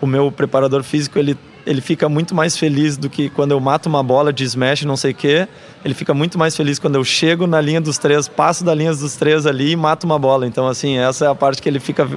o 0.00 0.06
meu 0.06 0.32
preparador 0.32 0.82
físico 0.82 1.18
ele 1.18 1.36
ele 1.64 1.80
fica 1.80 2.08
muito 2.08 2.34
mais 2.34 2.56
feliz 2.56 2.96
do 2.96 3.08
que 3.08 3.28
quando 3.30 3.52
eu 3.52 3.60
mato 3.60 3.88
uma 3.88 4.02
bola 4.02 4.32
de 4.32 4.44
smash, 4.44 4.82
não 4.82 4.96
sei 4.96 5.12
o 5.12 5.14
quê. 5.14 5.48
Ele 5.84 5.94
fica 5.94 6.12
muito 6.12 6.38
mais 6.38 6.56
feliz 6.56 6.78
quando 6.78 6.96
eu 6.96 7.04
chego 7.04 7.46
na 7.46 7.60
linha 7.60 7.80
dos 7.80 7.98
três, 7.98 8.28
passo 8.28 8.64
da 8.64 8.74
linha 8.74 8.92
dos 8.92 9.14
três 9.14 9.46
ali 9.46 9.72
e 9.72 9.76
mato 9.76 10.04
uma 10.04 10.18
bola. 10.18 10.46
Então, 10.46 10.66
assim, 10.66 10.98
essa 10.98 11.26
é 11.26 11.28
a 11.28 11.34
parte 11.34 11.62
que 11.62 11.68
ele 11.68 11.80
fica, 11.80 12.08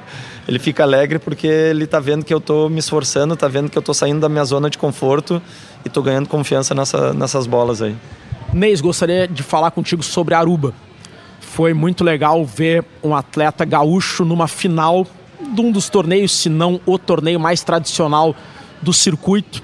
ele 0.48 0.60
fica 0.60 0.84
alegre 0.84 1.20
porque 1.20 1.48
ele 1.48 1.86
tá 1.86 2.00
vendo 2.00 2.26
que 2.26 2.34
eu 2.34 2.42
tô 2.42 2.70
me 2.70 2.80
esforçando, 2.80 3.36
tá 3.36 3.48
vendo 3.48 3.70
que 3.70 3.78
eu 3.78 3.82
tô 3.82 3.94
saindo 3.94 4.20
da 4.20 4.30
minha 4.30 4.46
zona 4.46 4.70
de 4.70 4.78
conforto 4.78 5.42
e 5.84 5.90
tô 5.90 6.02
ganhando 6.02 6.28
confiança 6.28 6.74
nessa, 6.74 7.14
nessas 7.14 7.46
bolas 7.46 7.82
aí. 7.82 7.96
Neis, 8.54 8.82
gostaria 8.82 9.28
de 9.28 9.44
falar 9.44 9.72
contigo 9.72 10.02
sobre 10.02 10.34
Aruba. 10.34 10.74
Foi 11.40 11.74
muito 11.74 12.04
legal 12.04 12.44
ver 12.46 12.84
um 13.04 13.16
atleta 13.16 13.64
gaúcho 13.64 14.26
numa 14.26 14.48
final 14.48 15.06
de 15.54 15.62
um 15.62 15.72
dos 15.72 15.90
torneios, 15.90 16.32
se 16.32 16.50
não 16.50 16.80
o 16.86 16.98
torneio 16.98 17.40
mais 17.40 17.64
tradicional 17.64 18.36
do 18.86 18.94
circuito. 18.94 19.62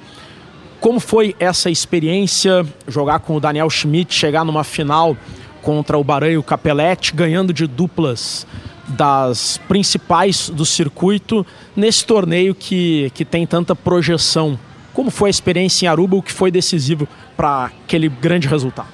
Como 0.79 0.99
foi 0.99 1.35
essa 1.39 1.69
experiência, 1.69 2.65
jogar 2.87 3.19
com 3.19 3.35
o 3.35 3.39
Daniel 3.39 3.69
Schmidt, 3.69 4.13
chegar 4.13 4.43
numa 4.43 4.63
final 4.63 5.15
contra 5.61 5.97
o 5.97 6.03
Baranho 6.03 6.41
Capelletti, 6.41 7.13
ganhando 7.13 7.53
de 7.53 7.67
duplas 7.67 8.47
das 8.87 9.59
principais 9.67 10.49
do 10.49 10.65
circuito 10.65 11.45
nesse 11.75 12.03
torneio 12.03 12.55
que, 12.55 13.11
que 13.13 13.23
tem 13.23 13.45
tanta 13.45 13.75
projeção? 13.75 14.57
Como 14.91 15.11
foi 15.11 15.29
a 15.29 15.31
experiência 15.31 15.85
em 15.85 15.87
Aruba, 15.87 16.17
o 16.17 16.21
que 16.21 16.33
foi 16.33 16.49
decisivo 16.49 17.07
para 17.37 17.65
aquele 17.65 18.09
grande 18.09 18.47
resultado? 18.47 18.89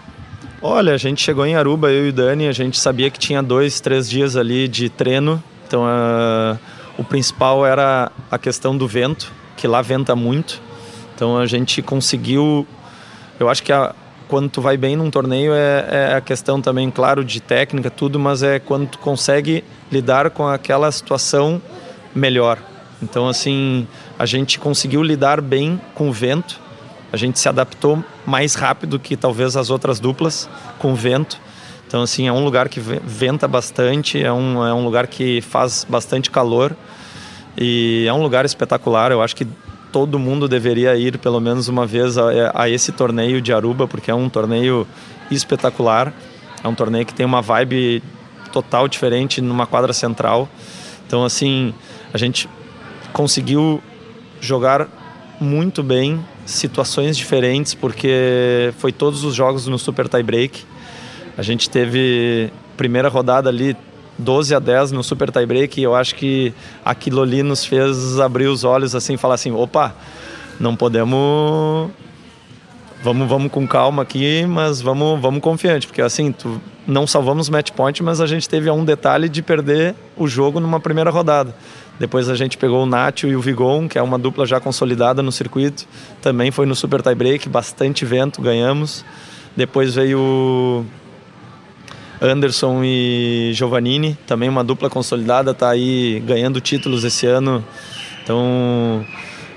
Olha, 0.61 0.93
a 0.93 0.97
gente 0.97 1.23
chegou 1.23 1.45
em 1.45 1.55
Aruba, 1.55 1.89
eu 1.89 2.07
e 2.07 2.09
o 2.09 2.13
Dani, 2.13 2.47
a 2.47 2.51
gente 2.51 2.77
sabia 2.77 3.09
que 3.09 3.17
tinha 3.17 3.41
dois, 3.41 3.79
três 3.79 4.09
dias 4.09 4.35
ali 4.35 4.67
de 4.67 4.89
treino, 4.89 5.41
então 5.65 5.83
uh, 5.83 6.59
o 6.97 7.03
principal 7.03 7.65
era 7.65 8.11
a 8.29 8.37
questão 8.37 8.75
do 8.75 8.87
vento, 8.87 9.31
que 9.57 9.67
lá 9.67 9.81
venta 9.81 10.15
muito. 10.15 10.61
Então 11.13 11.37
a 11.37 11.45
gente 11.45 11.81
conseguiu. 11.81 12.65
Eu 13.39 13.49
acho 13.49 13.61
que 13.63 13.73
a, 13.73 13.93
quando 14.27 14.49
tu 14.49 14.61
vai 14.61 14.77
bem 14.77 14.95
num 14.95 15.09
torneio 15.09 15.53
é, 15.53 15.87
é, 15.89 16.15
a 16.15 16.21
questão 16.21 16.61
também, 16.61 16.91
claro, 16.91 17.25
de 17.25 17.41
técnica, 17.41 17.89
tudo, 17.89 18.19
mas 18.19 18.43
é 18.43 18.59
quando 18.59 18.87
tu 18.87 18.99
consegue 18.99 19.63
lidar 19.91 20.29
com 20.29 20.47
aquela 20.47 20.91
situação 20.91 21.61
melhor. 22.13 22.59
Então, 23.01 23.27
assim, 23.27 23.87
a 24.17 24.25
gente 24.25 24.59
conseguiu 24.59 25.03
lidar 25.03 25.39
bem 25.41 25.79
com 25.93 26.09
o 26.09 26.11
vento, 26.11 26.59
a 27.11 27.17
gente 27.17 27.39
se 27.39 27.47
adaptou 27.47 28.03
mais 28.25 28.55
rápido 28.55 28.99
que 28.99 29.15
talvez 29.15 29.55
as 29.55 29.69
outras 29.69 29.99
duplas 29.99 30.49
com 30.79 30.91
o 30.91 30.95
vento. 30.95 31.39
Então, 31.87 32.01
assim, 32.01 32.27
é 32.27 32.31
um 32.33 32.43
lugar 32.43 32.67
que 32.67 32.79
venta 32.79 33.47
bastante, 33.47 34.21
é 34.21 34.31
um, 34.31 34.65
é 34.65 34.73
um 34.73 34.83
lugar 34.83 35.07
que 35.07 35.41
faz 35.41 35.85
bastante 35.87 36.29
calor. 36.29 36.75
E 37.57 38.05
é 38.07 38.13
um 38.13 38.21
lugar 38.21 38.45
espetacular. 38.45 39.11
Eu 39.11 39.21
acho 39.21 39.35
que 39.35 39.47
todo 39.91 40.19
mundo 40.19 40.47
deveria 40.47 40.95
ir 40.95 41.17
pelo 41.17 41.39
menos 41.39 41.67
uma 41.67 41.85
vez 41.85 42.17
a, 42.17 42.29
a, 42.53 42.69
esse 42.69 42.91
torneio 42.91 43.41
de 43.41 43.51
Aruba, 43.51 43.87
porque 43.87 44.11
é 44.11 44.15
um 44.15 44.29
torneio 44.29 44.85
espetacular. 45.31 46.13
É 46.63 46.67
um 46.67 46.75
torneio 46.75 47.05
que 47.05 47.13
tem 47.13 47.25
uma 47.25 47.41
vibe 47.41 48.03
total 48.51 48.87
diferente 48.87 49.41
numa 49.41 49.65
quadra 49.65 49.93
central. 49.93 50.47
Então, 51.07 51.23
assim, 51.23 51.73
a 52.13 52.17
gente 52.17 52.49
conseguiu 53.11 53.81
jogar 54.39 54.87
muito 55.39 55.83
bem, 55.83 56.23
situações 56.45 57.17
diferentes, 57.17 57.73
porque 57.73 58.73
foi 58.77 58.91
todos 58.91 59.23
os 59.23 59.35
jogos 59.35 59.67
no 59.67 59.77
Super 59.77 60.07
Tie 60.07 60.23
Break. 60.23 60.63
A 61.37 61.41
gente 61.41 61.69
teve 61.69 62.51
primeira 62.75 63.09
rodada 63.09 63.49
ali 63.49 63.75
12 64.17 64.55
a 64.55 64.59
10 64.59 64.91
no 64.91 65.03
super 65.03 65.31
tie 65.31 65.45
break 65.45 65.79
e 65.79 65.83
eu 65.83 65.95
acho 65.95 66.15
que 66.15 66.53
aquilo 66.83 67.21
ali 67.21 67.43
nos 67.43 67.65
fez 67.65 68.19
abrir 68.19 68.47
os 68.47 68.63
olhos 68.63 68.95
assim 68.95 69.17
falar 69.17 69.35
assim, 69.35 69.51
opa, 69.51 69.95
não 70.59 70.75
podemos 70.75 71.89
vamos 73.03 73.29
vamos 73.29 73.51
com 73.51 73.67
calma 73.67 74.01
aqui, 74.03 74.45
mas 74.47 74.81
vamos 74.81 75.21
vamos 75.21 75.41
confiante, 75.41 75.87
porque 75.87 76.01
assim, 76.01 76.31
tu, 76.31 76.59
não 76.87 77.05
salvamos 77.05 77.49
match 77.49 77.71
point, 77.71 78.01
mas 78.01 78.21
a 78.21 78.25
gente 78.25 78.47
teve 78.47 78.69
um 78.71 78.85
detalhe 78.85 79.27
de 79.27 79.41
perder 79.41 79.93
o 80.15 80.27
jogo 80.27 80.59
numa 80.59 80.79
primeira 80.79 81.09
rodada. 81.09 81.53
Depois 81.99 82.29
a 82.29 82.35
gente 82.35 82.57
pegou 82.57 82.83
o 82.83 82.85
Nacho 82.85 83.27
e 83.27 83.35
o 83.35 83.41
Vigon, 83.41 83.89
que 83.89 83.97
é 83.97 84.01
uma 84.01 84.17
dupla 84.17 84.45
já 84.45 84.59
consolidada 84.59 85.21
no 85.23 85.31
circuito. 85.31 85.85
Também 86.21 86.51
foi 86.51 86.65
no 86.65 86.75
super 86.75 87.01
tie 87.01 87.15
break, 87.15 87.49
bastante 87.49 88.05
vento, 88.05 88.41
ganhamos. 88.41 89.03
Depois 89.55 89.95
veio 89.95 90.85
Anderson 92.21 92.81
e 92.83 93.51
Giovannini, 93.53 94.17
também 94.25 94.49
uma 94.49 94.63
dupla 94.63 94.89
consolidada, 94.89 95.51
está 95.51 95.69
aí 95.69 96.21
ganhando 96.25 96.59
títulos 96.59 97.03
esse 97.03 97.25
ano. 97.25 97.63
Então 98.23 99.05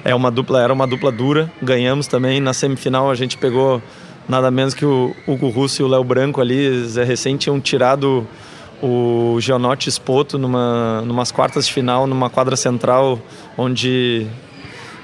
é 0.05 0.15
uma 0.15 0.31
dupla, 0.31 0.63
era 0.63 0.73
uma 0.73 0.87
dupla 0.87 1.11
dura. 1.11 1.51
Ganhamos 1.63 2.07
também 2.07 2.41
na 2.41 2.53
semifinal, 2.53 3.11
a 3.11 3.15
gente 3.15 3.39
pegou 3.39 3.83
nada 4.29 4.51
menos 4.51 4.75
que 4.75 4.85
o 4.85 5.15
Hugo 5.27 5.49
Russo 5.49 5.83
e 5.83 5.85
o 5.85 5.89
Léo 5.89 6.05
Branco 6.05 6.41
ali, 6.41 6.85
Zé 6.85 7.03
recém 7.03 7.37
tinham 7.37 7.61
tirado 7.61 8.27
o 8.83 9.37
Geonote 9.41 9.91
Spoto 9.91 10.39
numa 10.39 11.03
numas 11.03 11.31
quartas 11.31 11.67
de 11.67 11.73
final, 11.73 12.07
numa 12.07 12.31
quadra 12.31 12.57
central, 12.57 13.21
onde 13.57 14.27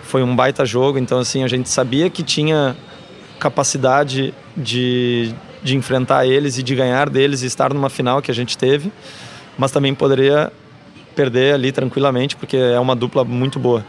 foi 0.02 0.22
um 0.22 0.34
baita 0.34 0.64
jogo. 0.64 0.98
Então 0.98 1.18
assim, 1.18 1.42
a 1.42 1.48
gente 1.48 1.68
sabia 1.68 2.08
que 2.08 2.22
tinha 2.22 2.76
capacidade 3.38 4.32
de, 4.56 5.34
de 5.66 5.76
enfrentar 5.76 6.26
eles 6.26 6.56
e 6.56 6.62
de 6.62 6.74
ganhar 6.74 7.10
deles 7.10 7.42
e 7.42 7.46
estar 7.46 7.74
numa 7.74 7.90
final 7.90 8.22
que 8.22 8.30
a 8.30 8.34
gente 8.34 8.56
teve, 8.56 8.90
mas 9.58 9.70
também 9.70 9.94
poderia 9.94 10.50
perder 11.14 11.54
ali 11.54 11.72
tranquilamente, 11.72 12.36
porque 12.36 12.56
é 12.56 12.78
uma 12.78 12.94
dupla 12.94 13.24
muito 13.24 13.58
boa. 13.58 13.84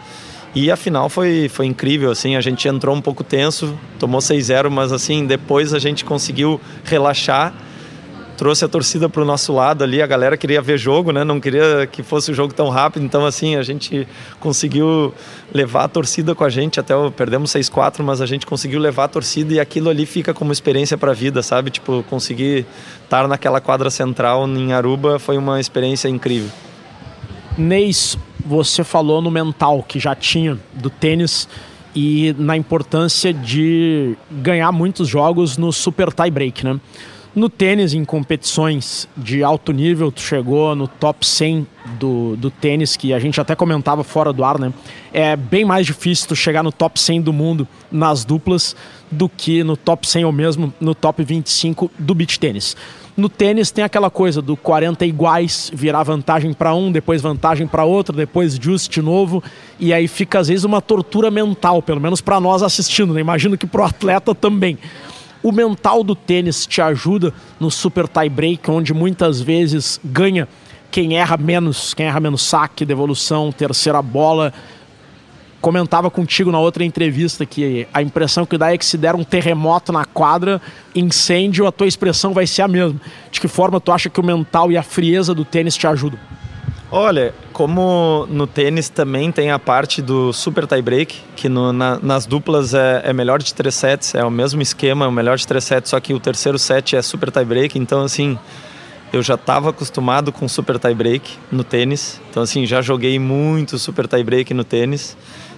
E 0.55 0.72
a 0.72 0.75
final 0.75 1.07
foi, 1.07 1.48
foi 1.50 1.67
incrível, 1.67 2.10
assim, 2.10 2.36
a 2.36 2.41
gente 2.41 2.67
entrou 2.67 2.96
um 2.96 3.01
pouco 3.01 3.24
tenso, 3.24 3.77
tomou 4.00 4.19
6-0, 4.19 4.69
mas 4.69 4.91
assim, 4.91 5.25
depois 5.25 5.74
a 5.74 5.79
gente 5.79 6.03
conseguiu 6.03 6.60
relaxar 6.84 7.53
trouxe 8.38 8.63
a 8.63 8.67
torcida 8.67 9.10
para 9.10 9.22
o 9.22 9.25
nosso 9.25 9.51
lado 9.51 9.84
ali. 9.84 10.01
A 10.01 10.06
galera 10.06 10.38
queria 10.38 10.62
ver 10.62 10.77
jogo, 10.77 11.12
né? 11.12 11.24
Não 11.24 11.39
queria 11.39 11.88
que 11.91 12.03
fosse 12.03 12.32
o 12.32 12.34
jogo 12.34 12.53
tão 12.53 12.70
rápido. 12.70 13.03
Então, 13.03 13.25
assim, 13.25 13.56
a 13.56 13.63
gente 13.63 14.08
conseguiu 14.39 15.13
levar 15.51 15.86
a 15.86 15.88
torcida 15.88 16.36
com 16.36 16.44
a 16.44 16.50
gente. 16.50 16.79
Até 16.79 16.94
perdemos 17.10 17.51
6-4, 17.51 18.03
mas 18.03 18.22
a 18.22 18.27
gente 18.27 18.46
conseguiu 18.46 18.79
levar 18.79 19.06
a 19.06 19.08
torcida 19.08 19.53
e 19.53 19.60
aquilo 19.60 19.89
ali 19.89 20.06
fica 20.06 20.34
como 20.34 20.53
experiência 20.53 20.98
para 20.98 21.12
a 21.12 21.15
vida, 21.15 21.41
sabe? 21.41 21.72
Tipo, 21.72 22.06
conseguir 22.08 22.65
estar 23.03 23.27
naquela 23.27 23.60
quadra 23.60 23.89
central 23.89 24.48
em 24.48 24.72
Aruba 24.72 25.17
foi 25.17 25.38
uma 25.38 25.60
experiência 25.60 26.08
incrível. 26.08 26.50
Neis, 27.58 28.17
você 28.46 28.84
falou 28.84 29.20
no 29.20 29.32
mental 29.32 29.84
que 29.84 30.00
já 30.00 30.13
tinha 30.13 30.60
do 30.74 30.91
tênis 30.91 31.50
e 31.96 32.36
na 32.38 32.56
importância 32.56 33.34
de 33.34 34.15
ganhar 34.29 34.72
muitos 34.72 35.08
jogos 35.08 35.58
no 35.58 35.74
super 35.74 36.13
tie 36.13 36.29
break, 36.29 36.63
né? 36.63 36.79
No 37.38 37.50
tênis, 37.50 37.94
em 37.94 38.03
competições 38.03 39.08
de 39.15 39.44
alto 39.44 39.72
nível, 39.72 40.12
tu 40.12 40.22
chegou 40.22 40.75
no 40.75 40.88
top 40.88 41.24
100 41.24 41.67
do, 42.00 42.36
do 42.36 42.50
tênis, 42.50 42.98
que 42.98 43.13
a 43.13 43.20
gente 43.20 43.39
até 43.39 43.53
comentava 43.53 44.03
fora 44.03 44.34
do 44.34 44.44
ar, 44.44 44.58
né? 44.58 44.74
É 45.13 45.36
bem 45.36 45.63
mais 45.63 45.86
difícil 45.86 46.27
tu 46.27 46.36
chegar 46.36 46.63
no 46.63 46.72
top 46.72 47.00
100 47.00 47.22
do 47.22 47.32
mundo 47.32 47.67
nas 47.91 48.25
duplas 48.25 48.75
do 49.12 49.29
que 49.29 49.63
no 49.63 49.77
top 49.77 50.08
100 50.08 50.25
ou 50.25 50.32
mesmo 50.32 50.74
no 50.82 50.96
top 50.96 51.24
25 51.24 51.91
do 52.00 52.15
beach 52.15 52.39
tênis. 52.39 52.75
No 53.15 53.29
tênis 53.29 53.70
tem 53.70 53.84
aquela 53.84 54.10
coisa 54.10 54.41
do 54.41 54.58
40 54.58 55.06
iguais, 55.06 55.70
virar 55.72 56.01
vantagem 56.01 56.53
para 56.53 56.74
um, 56.74 56.91
depois 56.91 57.22
vantagem 57.22 57.67
para 57.67 57.84
outro, 57.84 58.15
depois 58.15 58.56
just 58.56 58.91
de 58.91 59.01
novo, 59.01 59.44
e 59.79 59.94
aí 59.94 60.08
fica 60.08 60.39
às 60.39 60.48
vezes 60.48 60.63
uma 60.63 60.82
tortura 60.82 61.29
mental, 61.29 61.84
pelo 61.84 62.01
menos 62.01 62.20
para 62.20 62.39
nós 62.39 62.63
assistindo, 62.63 63.13
né? 63.13 63.22
Imagino 63.22 63.56
que 63.56 63.67
pro 63.67 63.84
atleta 63.84 64.34
também. 64.34 64.79
O 65.44 65.51
mental 65.51 66.03
do 66.03 66.15
tênis 66.15 66.65
te 66.65 66.82
ajuda 66.82 67.34
no 67.60 67.70
super 67.70 68.08
tie 68.08 68.29
break, 68.29 68.70
onde 68.70 68.94
muitas 68.94 69.39
vezes 69.39 70.00
ganha 70.03 70.48
quem 70.89 71.17
erra 71.17 71.38
menos, 71.38 71.94
quem 71.94 72.08
erra 72.08 72.20
menos 72.20 72.41
saque, 72.41 72.86
devolução, 72.86 73.51
terceira 73.51 74.01
bola. 74.01 74.53
Comentava 75.62 76.10
contigo 76.10 76.51
na 76.51 76.60
outra 76.60 76.84
entrevista 76.84 77.46
que 77.46 77.88
a 77.94 78.01
impressão 78.01 78.46
que 78.46 78.58
dá 78.58 78.74
é 78.74 78.77
que 78.77 78.86
se 78.86 78.98
der 78.98 79.15
um 79.15 79.24
terremoto 79.24 79.91
na 79.91 80.06
quadra, 80.06 80.62
incêndio, 80.96 81.67
a 81.67 81.72
tua 81.72 81.88
expressão 81.88 82.34
vai 82.34 82.48
ser 82.48 82.62
a 82.62 82.67
mesma. 82.67 83.00
De 83.32 83.39
que 83.39 83.48
forma 83.48 83.79
tu 83.79 83.91
acha 83.91 84.10
que 84.10 84.20
o 84.20 84.24
mental 84.24 84.72
e 84.72 84.77
a 84.77 84.84
frieza 84.84 85.34
do 85.34 85.44
tênis 85.44 85.75
te 85.75 85.88
ajudam? 85.88 86.20
Olha, 86.89 87.34
como 87.51 88.25
no 88.29 88.48
tênis 88.48 88.88
também 88.88 89.29
tem 89.29 89.51
a 89.51 89.60
parte 89.60 90.01
do 90.01 90.32
super 90.32 90.65
tie 90.65 90.82
break, 90.82 91.17
que 91.36 91.50
no, 91.50 91.74
na, 91.74 92.00
nas 92.00 92.25
duplas 92.25 92.74
é, 92.74 93.01
é, 93.03 93.12
melhor 93.12 93.44
de 93.44 93.53
três 93.53 93.75
sets, 93.75 94.15
é 94.15 94.24
o 94.24 94.32
mesmo 94.32 94.62
esquema, 94.62 95.03
é 95.03 95.08
o 95.08 95.12
melhor 95.12 95.38
de 95.38 95.46
três 95.46 95.65
sets, 95.65 95.89
só 95.89 96.00
que 96.00 96.13
o 96.13 96.20
terceiro 96.20 96.58
set 96.58 96.96
é 96.96 97.01
super 97.01 97.29
tie 97.29 97.44
break, 97.44 97.77
então 97.77 98.03
assim, 98.03 98.39
eu 99.12 99.22
já 99.22 99.34
estava 99.34 99.72
acostumado 99.72 100.32
com 100.32 100.48
super 100.48 100.79
tie 100.79 100.94
break 100.94 101.29
no 101.51 101.62
tênis, 101.62 102.22
então 102.29 102.41
assim, 102.41 102.65
já 102.65 102.82
joguei 102.82 103.20
muito 103.20 103.77
super 103.77 104.08
tie 104.08 104.24
break 104.24 104.53
no 104.53 104.63
tênis, 104.63 105.17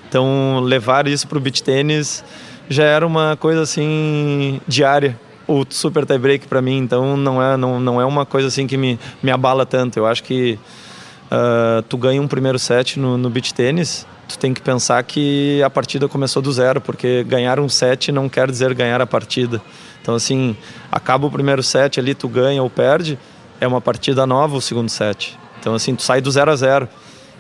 então 0.10 0.60
levar 0.62 1.08
isso 1.08 1.28
para 1.28 1.38
o 1.38 1.42
beach 1.42 1.62
tênis 1.62 2.24
já 2.68 2.86
era 2.86 3.06
uma 3.06 3.38
coisa 3.38 3.62
assim 3.62 4.60
diária, 4.68 5.20
o 5.48 5.64
super 5.70 6.08
tie 6.08 6.18
break 6.18 6.48
para 6.48 6.60
mim, 6.60 6.80
então 6.80 7.16
não 7.16 7.40
é, 7.40 7.56
não, 7.56 7.80
não 7.80 8.02
é 8.02 8.06
uma 8.06 8.26
coisa 8.26 8.48
assim 8.48 8.66
que 8.66 8.78
me, 8.78 9.00
me 9.22 9.30
abala 9.30 9.64
tanto, 9.64 9.98
eu 9.98 10.08
acho 10.08 10.24
que 10.24 10.58
uh, 11.32 11.82
tu 11.84 11.98
ganha 11.98 12.22
um 12.22 12.28
primeiro 12.28 12.60
set 12.60 13.00
no, 13.00 13.18
no 13.18 13.30
beach 13.30 13.54
tênis, 13.54 14.06
tu 14.28 14.38
tem 14.38 14.54
que 14.54 14.62
pensar 14.62 15.02
que 15.04 15.62
a 15.64 15.70
partida 15.70 16.08
começou 16.08 16.42
do 16.42 16.52
zero, 16.52 16.82
porque 16.82 17.24
ganhar 17.24 17.60
um 17.60 17.70
set 17.70 18.12
não 18.12 18.30
quer 18.30 18.50
dizer 18.50 18.74
ganhar 18.74 19.02
a 19.02 19.08
partida. 19.08 19.62
Então, 20.02 20.16
assim, 20.16 20.56
acaba 20.92 21.28
o 21.28 21.32
primeiro 21.32 21.64
set 21.64 22.00
ali, 22.00 22.14
tu 22.14 22.28
ganha 22.28 22.62
ou 22.62 22.70
perde, 22.70 23.18
é 23.60 23.68
uma 23.68 23.82
partida 23.82 24.26
nova 24.26 24.56
o 24.56 24.62
segundo 24.62 24.90
set. 24.90 25.38
Então, 25.60 25.74
assim, 25.74 25.96
tu 25.96 26.04
sai 26.04 26.22
do 26.22 26.32
zero 26.32 26.52
a 26.52 26.56
zero. 26.56 26.88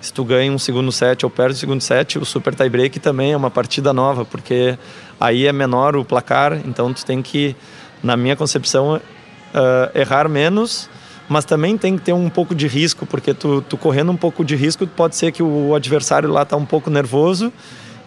Se 0.01 0.13
tu 0.13 0.23
ganha 0.23 0.51
um 0.51 0.57
segundo 0.57 0.91
set 0.91 1.25
ou 1.25 1.29
perde 1.29 1.55
o 1.55 1.57
segundo 1.57 1.81
set, 1.81 2.17
o 2.17 2.25
super 2.25 2.55
tie 2.55 2.69
break 2.69 2.99
também 2.99 3.33
é 3.33 3.37
uma 3.37 3.51
partida 3.51 3.91
nova, 3.91 4.23
porque 4.23 4.77
aí 5.19 5.45
é 5.45 5.51
menor 5.51 5.95
o 5.95 6.05
placar, 6.05 6.53
então 6.65 6.93
tu 6.93 7.05
tem 7.05 7.21
que, 7.21 7.55
na 8.01 8.15
minha 8.15 8.35
concepção, 8.35 8.95
uh, 8.95 9.99
errar 9.99 10.29
menos 10.29 10.89
mas 11.29 11.45
também 11.45 11.77
tem 11.77 11.95
que 11.95 12.01
ter 12.01 12.13
um 12.13 12.27
pouco 12.27 12.55
de 12.55 12.67
risco, 12.67 13.05
porque 13.05 13.35
tu, 13.35 13.61
tu 13.61 13.77
correndo 13.77 14.11
um 14.11 14.17
pouco 14.17 14.43
de 14.43 14.55
risco, 14.55 14.85
pode 14.87 15.15
ser 15.15 15.31
que 15.31 15.43
o 15.43 15.75
adversário 15.75 16.27
lá 16.29 16.41
está 16.41 16.57
um 16.57 16.65
pouco 16.65 16.89
nervoso 16.89 17.53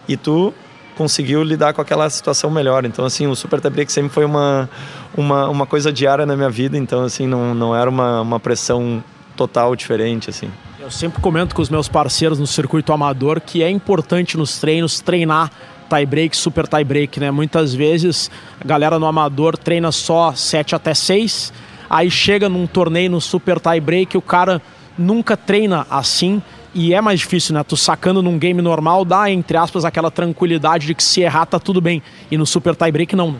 e 0.07 0.17
tu 0.17 0.53
conseguiu 0.97 1.41
lidar 1.41 1.73
com 1.73 1.81
aquela 1.81 2.09
situação 2.09 2.51
melhor. 2.51 2.85
Então, 2.85 3.05
assim, 3.05 3.25
o 3.25 3.35
Super 3.35 3.61
Tie 3.61 3.85
sempre 3.87 4.11
foi 4.11 4.25
uma, 4.25 4.69
uma, 5.15 5.49
uma 5.49 5.65
coisa 5.65 5.91
diária 5.91 6.25
na 6.25 6.35
minha 6.35 6.49
vida, 6.49 6.77
então, 6.77 7.03
assim, 7.03 7.25
não, 7.25 7.55
não 7.55 7.73
era 7.73 7.89
uma, 7.89 8.21
uma 8.21 8.39
pressão 8.41 9.01
total 9.37 9.73
diferente, 9.73 10.29
assim. 10.29 10.51
Eu 10.77 10.91
sempre 10.91 11.21
comento 11.21 11.55
com 11.55 11.61
os 11.61 11.69
meus 11.69 11.87
parceiros 11.87 12.37
no 12.37 12.45
circuito 12.45 12.91
amador 12.91 13.39
que 13.39 13.63
é 13.63 13.69
importante 13.69 14.37
nos 14.37 14.57
treinos 14.57 14.99
treinar 14.99 15.49
tie 15.89 16.05
break, 16.05 16.35
super 16.35 16.67
tie 16.67 16.83
break, 16.83 17.21
né? 17.21 17.31
Muitas 17.31 17.73
vezes 17.73 18.29
a 18.59 18.67
galera 18.67 18.99
no 18.99 19.05
amador 19.05 19.57
treina 19.57 19.93
só 19.93 20.33
7 20.33 20.75
até 20.75 20.93
6 20.93 21.53
aí 21.89 22.09
chega 22.09 22.49
num 22.49 22.67
torneio 22.67 23.11
no 23.11 23.21
super 23.21 23.59
tie 23.59 23.79
break, 23.79 24.17
o 24.17 24.21
cara 24.21 24.61
nunca 24.97 25.35
treina 25.35 25.85
assim 25.89 26.41
e 26.73 26.93
é 26.93 27.01
mais 27.01 27.19
difícil, 27.19 27.53
né? 27.53 27.63
Tu 27.63 27.77
sacando 27.77 28.21
num 28.21 28.37
game 28.37 28.61
normal 28.61 29.05
dá, 29.05 29.29
entre 29.29 29.57
aspas, 29.57 29.85
aquela 29.85 30.09
tranquilidade 30.09 30.87
de 30.87 30.95
que 30.95 31.03
se 31.03 31.21
errar 31.21 31.45
tá 31.45 31.59
tudo 31.59 31.79
bem. 31.79 32.01
E 32.31 32.37
no 32.37 32.45
super 32.45 32.75
tie 32.75 32.91
break 32.91 33.15
não. 33.15 33.31
Né? 33.31 33.39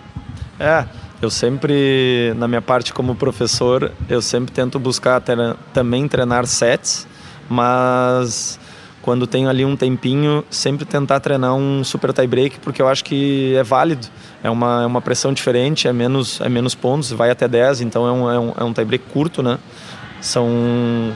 É, 0.59 0.85
eu 1.21 1.31
sempre, 1.31 2.33
na 2.37 2.47
minha 2.47 2.61
parte 2.61 2.93
como 2.93 3.15
professor, 3.15 3.91
eu 4.07 4.21
sempre 4.21 4.53
tento 4.53 4.77
buscar 4.77 5.21
também 5.73 6.07
treinar 6.07 6.45
sets, 6.45 7.07
mas 7.49 8.59
quando 9.03 9.27
tenho 9.27 9.49
ali 9.49 9.65
um 9.65 9.75
tempinho, 9.75 10.45
sempre 10.49 10.85
tentar 10.85 11.19
treinar 11.19 11.53
um 11.53 11.83
super 11.83 12.13
tie 12.13 12.25
break, 12.25 12.59
porque 12.59 12.81
eu 12.81 12.87
acho 12.87 13.03
que 13.03 13.53
é 13.53 13.61
válido. 13.61 14.07
É 14.41 14.49
uma, 14.49 14.83
é 14.83 14.85
uma 14.85 15.01
pressão 15.01 15.33
diferente, 15.33 15.89
é 15.89 15.93
menos, 15.93 16.39
é 16.39 16.47
menos 16.47 16.73
pontos, 16.73 17.11
vai 17.11 17.29
até 17.29 17.45
10, 17.45 17.81
então 17.81 18.07
é 18.07 18.11
um, 18.11 18.31
é 18.31 18.39
um, 18.39 18.53
é 18.59 18.63
um 18.63 18.73
tie 18.73 18.85
break 18.85 19.03
curto, 19.11 19.43
né? 19.43 19.59
São, 20.21 21.11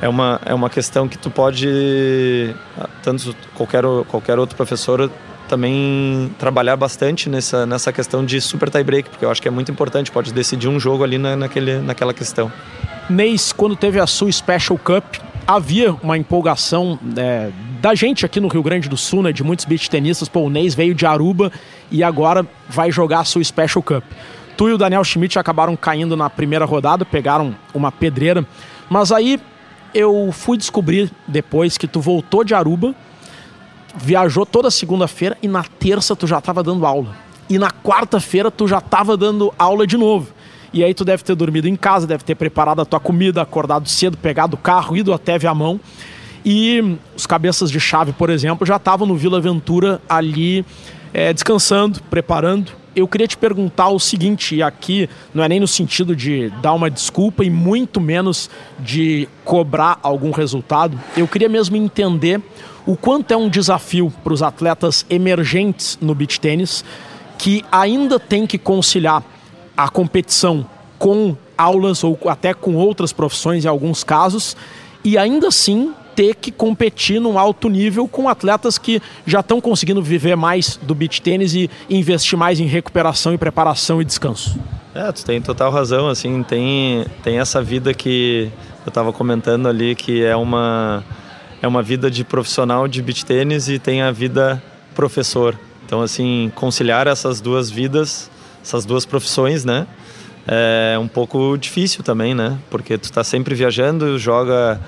é, 0.00 0.08
uma, 0.08 0.40
é 0.46 0.54
uma 0.54 0.70
questão 0.70 1.06
que 1.06 1.18
tu 1.18 1.30
pode, 1.30 2.54
tanto 3.02 3.36
qualquer, 3.54 3.84
qualquer 4.08 4.38
outro 4.38 4.56
professor 4.56 5.10
também 5.46 6.34
trabalhar 6.38 6.76
bastante 6.76 7.28
nessa, 7.28 7.66
nessa 7.66 7.92
questão 7.92 8.24
de 8.24 8.40
super 8.40 8.70
tie 8.70 8.82
break, 8.82 9.10
porque 9.10 9.26
eu 9.26 9.30
acho 9.30 9.42
que 9.42 9.48
é 9.48 9.50
muito 9.50 9.70
importante, 9.70 10.10
pode 10.10 10.32
decidir 10.32 10.68
um 10.68 10.80
jogo 10.80 11.04
ali 11.04 11.18
na, 11.18 11.36
naquele, 11.36 11.80
naquela 11.80 12.14
questão. 12.14 12.50
Neis, 13.10 13.52
quando 13.52 13.76
teve 13.76 14.00
a 14.00 14.06
sua 14.06 14.32
Special 14.32 14.78
Cup, 14.78 15.16
havia 15.46 15.92
uma 16.02 16.16
empolgação 16.16 16.98
é, 17.16 17.50
da 17.80 17.94
gente 17.94 18.24
aqui 18.24 18.40
no 18.40 18.48
Rio 18.48 18.62
Grande 18.62 18.88
do 18.88 18.96
Sul, 18.96 19.22
né, 19.22 19.32
de 19.32 19.42
muitos 19.42 19.64
beach 19.64 19.88
tenistas. 19.90 20.28
Pô, 20.28 20.40
o 20.40 20.50
Neis 20.50 20.74
veio 20.74 20.94
de 20.94 21.06
Aruba 21.06 21.52
e 21.90 22.02
agora 22.02 22.46
vai 22.68 22.90
jogar 22.90 23.20
a 23.20 23.24
sua 23.24 23.42
Special 23.42 23.82
Cup. 23.82 24.04
Tu 24.56 24.68
e 24.68 24.72
o 24.72 24.78
Daniel 24.78 25.02
Schmidt 25.04 25.38
acabaram 25.38 25.74
caindo 25.76 26.16
na 26.16 26.28
primeira 26.28 26.64
rodada, 26.64 27.04
pegaram 27.04 27.54
uma 27.72 27.90
pedreira. 27.90 28.46
Mas 28.88 29.10
aí 29.10 29.40
eu 29.94 30.30
fui 30.32 30.58
descobrir 30.58 31.10
depois 31.26 31.78
que 31.78 31.86
tu 31.86 32.00
voltou 32.00 32.44
de 32.44 32.54
Aruba, 32.54 32.94
viajou 33.96 34.44
toda 34.44 34.70
segunda-feira 34.70 35.36
e 35.42 35.48
na 35.48 35.64
terça 35.64 36.14
tu 36.14 36.26
já 36.26 36.38
estava 36.38 36.62
dando 36.62 36.86
aula. 36.86 37.16
E 37.48 37.58
na 37.58 37.70
quarta-feira 37.70 38.50
tu 38.50 38.68
já 38.68 38.78
estava 38.78 39.16
dando 39.16 39.52
aula 39.58 39.86
de 39.86 39.96
novo. 39.96 40.28
E 40.72 40.84
aí 40.84 40.94
tu 40.94 41.04
deve 41.04 41.24
ter 41.24 41.34
dormido 41.34 41.68
em 41.68 41.74
casa, 41.74 42.06
deve 42.06 42.22
ter 42.22 42.34
preparado 42.34 42.80
a 42.80 42.84
tua 42.84 43.00
comida, 43.00 43.42
acordado 43.42 43.88
cedo, 43.88 44.16
pegado 44.16 44.54
o 44.54 44.58
carro, 44.58 44.96
ido 44.96 45.12
até 45.12 45.38
Viamão. 45.38 45.80
E 46.44 46.96
os 47.14 47.26
cabeças 47.26 47.70
de 47.70 47.80
chave, 47.80 48.12
por 48.12 48.30
exemplo, 48.30 48.66
já 48.66 48.76
estavam 48.76 49.06
no 49.06 49.16
Vila 49.16 49.38
Aventura 49.38 50.00
ali 50.08 50.64
é, 51.12 51.32
descansando, 51.32 52.00
preparando. 52.04 52.72
Eu 52.94 53.06
queria 53.06 53.26
te 53.26 53.36
perguntar 53.36 53.88
o 53.88 53.98
seguinte, 53.98 54.56
e 54.56 54.62
aqui 54.62 55.08
não 55.34 55.44
é 55.44 55.48
nem 55.48 55.60
no 55.60 55.68
sentido 55.68 56.14
de 56.14 56.50
dar 56.62 56.72
uma 56.72 56.90
desculpa 56.90 57.44
e 57.44 57.50
muito 57.50 58.00
menos 58.00 58.50
de 58.78 59.28
cobrar 59.44 59.98
algum 60.02 60.30
resultado. 60.30 60.98
Eu 61.16 61.28
queria 61.28 61.48
mesmo 61.48 61.76
entender 61.76 62.40
o 62.86 62.96
quanto 62.96 63.32
é 63.32 63.36
um 63.36 63.48
desafio 63.48 64.12
para 64.24 64.32
os 64.32 64.42
atletas 64.42 65.04
emergentes 65.10 65.98
no 66.00 66.14
beach 66.14 66.40
tênis 66.40 66.84
que 67.38 67.64
ainda 67.70 68.18
tem 68.18 68.46
que 68.46 68.58
conciliar 68.58 69.22
a 69.84 69.88
competição 69.88 70.66
com 70.98 71.36
aulas 71.56 72.04
ou 72.04 72.18
até 72.26 72.52
com 72.52 72.74
outras 72.74 73.12
profissões 73.12 73.64
em 73.64 73.68
alguns 73.68 74.04
casos 74.04 74.56
e 75.02 75.16
ainda 75.16 75.48
assim 75.48 75.94
ter 76.14 76.34
que 76.34 76.50
competir 76.50 77.20
num 77.20 77.38
alto 77.38 77.68
nível 77.68 78.06
com 78.06 78.28
atletas 78.28 78.76
que 78.76 79.00
já 79.26 79.40
estão 79.40 79.60
conseguindo 79.60 80.02
viver 80.02 80.36
mais 80.36 80.78
do 80.82 80.94
beach 80.94 81.22
tênis 81.22 81.54
e 81.54 81.70
investir 81.88 82.38
mais 82.38 82.60
em 82.60 82.66
recuperação 82.66 83.32
e 83.32 83.38
preparação 83.38 84.02
e 84.02 84.04
descanso. 84.04 84.58
É, 84.94 85.10
tu 85.12 85.24
tem 85.24 85.40
total 85.40 85.70
razão, 85.70 86.08
assim, 86.08 86.42
tem, 86.42 87.06
tem 87.22 87.38
essa 87.38 87.62
vida 87.62 87.94
que 87.94 88.50
eu 88.84 88.90
estava 88.90 89.12
comentando 89.12 89.66
ali 89.66 89.94
que 89.94 90.22
é 90.22 90.36
uma 90.36 91.02
é 91.62 91.68
uma 91.68 91.82
vida 91.82 92.10
de 92.10 92.24
profissional 92.24 92.88
de 92.88 93.00
beach 93.00 93.24
tênis 93.24 93.68
e 93.68 93.78
tem 93.78 94.02
a 94.02 94.10
vida 94.10 94.62
professor. 94.94 95.58
Então, 95.84 96.00
assim, 96.00 96.50
conciliar 96.54 97.06
essas 97.06 97.40
duas 97.40 97.70
vidas 97.70 98.30
essas 98.62 98.84
duas 98.84 99.04
profissões, 99.04 99.64
né? 99.64 99.86
É 100.46 100.98
um 100.98 101.08
pouco 101.08 101.56
difícil 101.56 102.02
também, 102.02 102.34
né? 102.34 102.58
Porque 102.70 102.98
tu 102.98 103.12
tá 103.12 103.22
sempre 103.22 103.54
viajando, 103.54 104.18
joga 104.18 104.80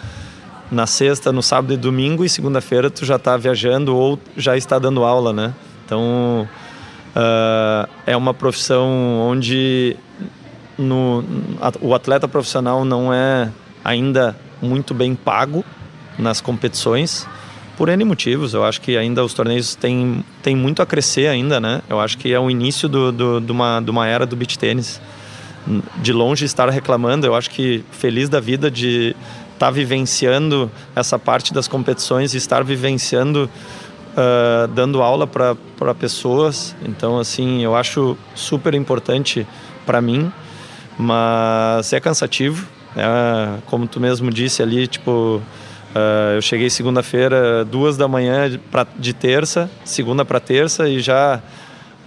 na 0.70 0.86
sexta, 0.86 1.30
no 1.30 1.42
sábado 1.42 1.74
e 1.74 1.76
domingo 1.76 2.24
e 2.24 2.28
segunda-feira 2.28 2.90
tu 2.90 3.04
já 3.04 3.16
está 3.16 3.36
viajando 3.36 3.94
ou 3.94 4.18
já 4.36 4.56
está 4.56 4.78
dando 4.78 5.04
aula, 5.04 5.32
né? 5.32 5.54
Então 5.84 6.48
uh, 7.14 7.88
é 8.06 8.16
uma 8.16 8.32
profissão 8.32 8.88
onde 9.20 9.96
no, 10.78 11.22
o 11.80 11.94
atleta 11.94 12.26
profissional 12.26 12.84
não 12.84 13.12
é 13.12 13.50
ainda 13.84 14.34
muito 14.62 14.94
bem 14.94 15.14
pago 15.14 15.64
nas 16.18 16.40
competições 16.40 17.26
por 17.76 17.88
N 17.88 18.04
motivos. 18.04 18.54
Eu 18.54 18.64
acho 18.64 18.80
que 18.80 18.96
ainda 18.96 19.24
os 19.24 19.34
torneios 19.34 19.74
têm, 19.74 20.24
têm 20.42 20.56
muito 20.56 20.82
a 20.82 20.86
crescer 20.86 21.28
ainda, 21.28 21.60
né? 21.60 21.82
Eu 21.88 22.00
acho 22.00 22.18
que 22.18 22.32
é 22.32 22.38
o 22.38 22.50
início 22.50 22.88
do, 22.88 23.12
do, 23.12 23.40
de, 23.40 23.52
uma, 23.52 23.80
de 23.80 23.90
uma 23.90 24.06
era 24.06 24.26
do 24.26 24.36
beach 24.36 24.58
tênis. 24.58 25.00
de 25.96 26.12
longe 26.12 26.44
estar 26.44 26.68
reclamando. 26.70 27.26
Eu 27.26 27.34
acho 27.34 27.50
que 27.50 27.84
feliz 27.90 28.28
da 28.28 28.40
vida 28.40 28.70
de 28.70 29.14
estar 29.52 29.66
tá 29.66 29.70
vivenciando 29.70 30.70
essa 30.94 31.18
parte 31.18 31.52
das 31.52 31.68
competições 31.68 32.34
e 32.34 32.36
estar 32.36 32.64
vivenciando, 32.64 33.48
uh, 34.10 34.68
dando 34.68 35.00
aula 35.00 35.26
para 35.26 35.94
pessoas. 35.94 36.74
Então, 36.82 37.18
assim, 37.18 37.62
eu 37.62 37.74
acho 37.74 38.16
super 38.34 38.74
importante 38.74 39.46
para 39.86 40.00
mim, 40.00 40.32
mas 40.98 41.92
é 41.92 42.00
cansativo. 42.00 42.66
É, 42.94 43.58
como 43.66 43.86
tu 43.86 43.98
mesmo 43.98 44.30
disse 44.30 44.62
ali, 44.62 44.86
tipo, 44.86 45.40
uh, 45.94 46.34
eu 46.34 46.42
cheguei 46.42 46.68
segunda-feira, 46.70 47.64
duas 47.64 47.96
da 47.96 48.08
manhã 48.08 48.58
pra, 48.70 48.86
de 48.96 49.12
terça, 49.12 49.70
segunda 49.84 50.24
para 50.24 50.40
terça, 50.40 50.88
e 50.88 51.00
já 51.00 51.40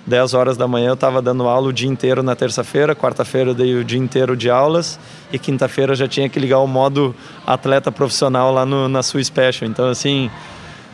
10 0.06 0.34
horas 0.34 0.58
da 0.58 0.68
manhã 0.68 0.90
eu 0.90 0.94
estava 0.94 1.22
dando 1.22 1.48
aula 1.48 1.70
o 1.70 1.74
dia 1.74 1.90
inteiro 1.90 2.22
na 2.22 2.36
terça-feira, 2.36 2.96
quarta-feira 2.96 3.50
eu 3.50 3.54
dei 3.56 3.76
o 3.76 3.84
dia 3.84 4.00
inteiro 4.00 4.38
de 4.38 4.50
aulas 4.50 5.00
e 5.32 5.40
quinta-feira 5.40 5.96
já 5.96 6.08
tinha 6.08 6.30
que 6.30 6.40
ligar 6.40 6.60
o 6.60 6.68
modo 6.68 7.16
atleta 7.46 7.92
profissional 7.92 8.54
lá 8.54 8.66
no, 8.66 8.88
na 8.88 9.02
sua 9.02 9.24
special. 9.24 9.68
Então, 9.68 9.90
assim, 9.90 10.30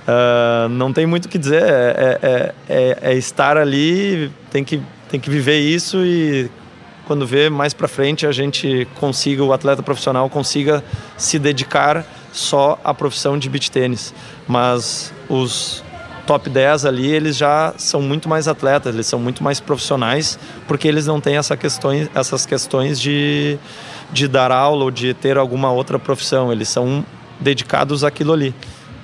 uh, 0.08 0.70
não 0.70 0.94
tem 0.94 1.06
muito 1.06 1.26
o 1.26 1.30
que 1.30 1.38
dizer, 1.38 1.64
é, 1.64 2.20
é, 2.22 2.54
é, 2.70 2.98
é, 3.02 3.14
estar 3.16 3.58
ali, 3.58 4.32
tem 4.50 4.64
que, 4.64 4.82
tem 5.10 5.20
que 5.20 5.30
viver 5.30 5.60
isso 5.60 6.06
e 6.06 6.50
quando 7.06 7.26
vê 7.28 7.50
mais 7.50 7.74
para 7.74 7.90
frente 7.90 8.26
a 8.26 8.32
gente 8.32 8.88
consiga, 8.96 9.44
o 9.44 9.52
atleta 9.52 9.84
profissional 9.84 10.30
consiga 10.30 10.82
se 11.18 11.38
dedicar 11.38 12.06
só 12.32 12.80
à 12.84 12.94
profissão 12.94 13.38
de 13.38 13.50
beach 13.50 13.72
tênis. 13.72 14.14
Mas 14.48 15.14
os 15.30 15.84
top 16.26 16.50
10 16.50 16.86
ali, 16.86 17.08
eles 17.08 17.36
já 17.36 17.74
são 17.78 18.02
muito 18.02 18.30
mais 18.30 18.48
atletas, 18.48 18.94
eles 18.94 19.08
são 19.08 19.20
muito 19.20 19.44
mais 19.44 19.60
profissionais, 19.60 20.40
porque 20.68 20.88
eles 20.88 21.06
não 21.06 21.20
têm 21.20 21.38
essa 21.38 21.58
questões, 21.58 22.10
essas 22.14 22.46
questões 22.46 23.00
de, 23.00 23.58
de 24.12 24.28
dar 24.28 24.52
aula 24.52 24.86
ou 24.86 24.92
de 24.92 25.14
ter 25.14 25.38
alguma 25.38 25.72
outra 25.72 26.00
profissão, 26.00 26.52
eles 26.52 26.70
são 26.70 27.06
dedicados 27.40 28.04
àquilo 28.04 28.34
ali. 28.34 28.56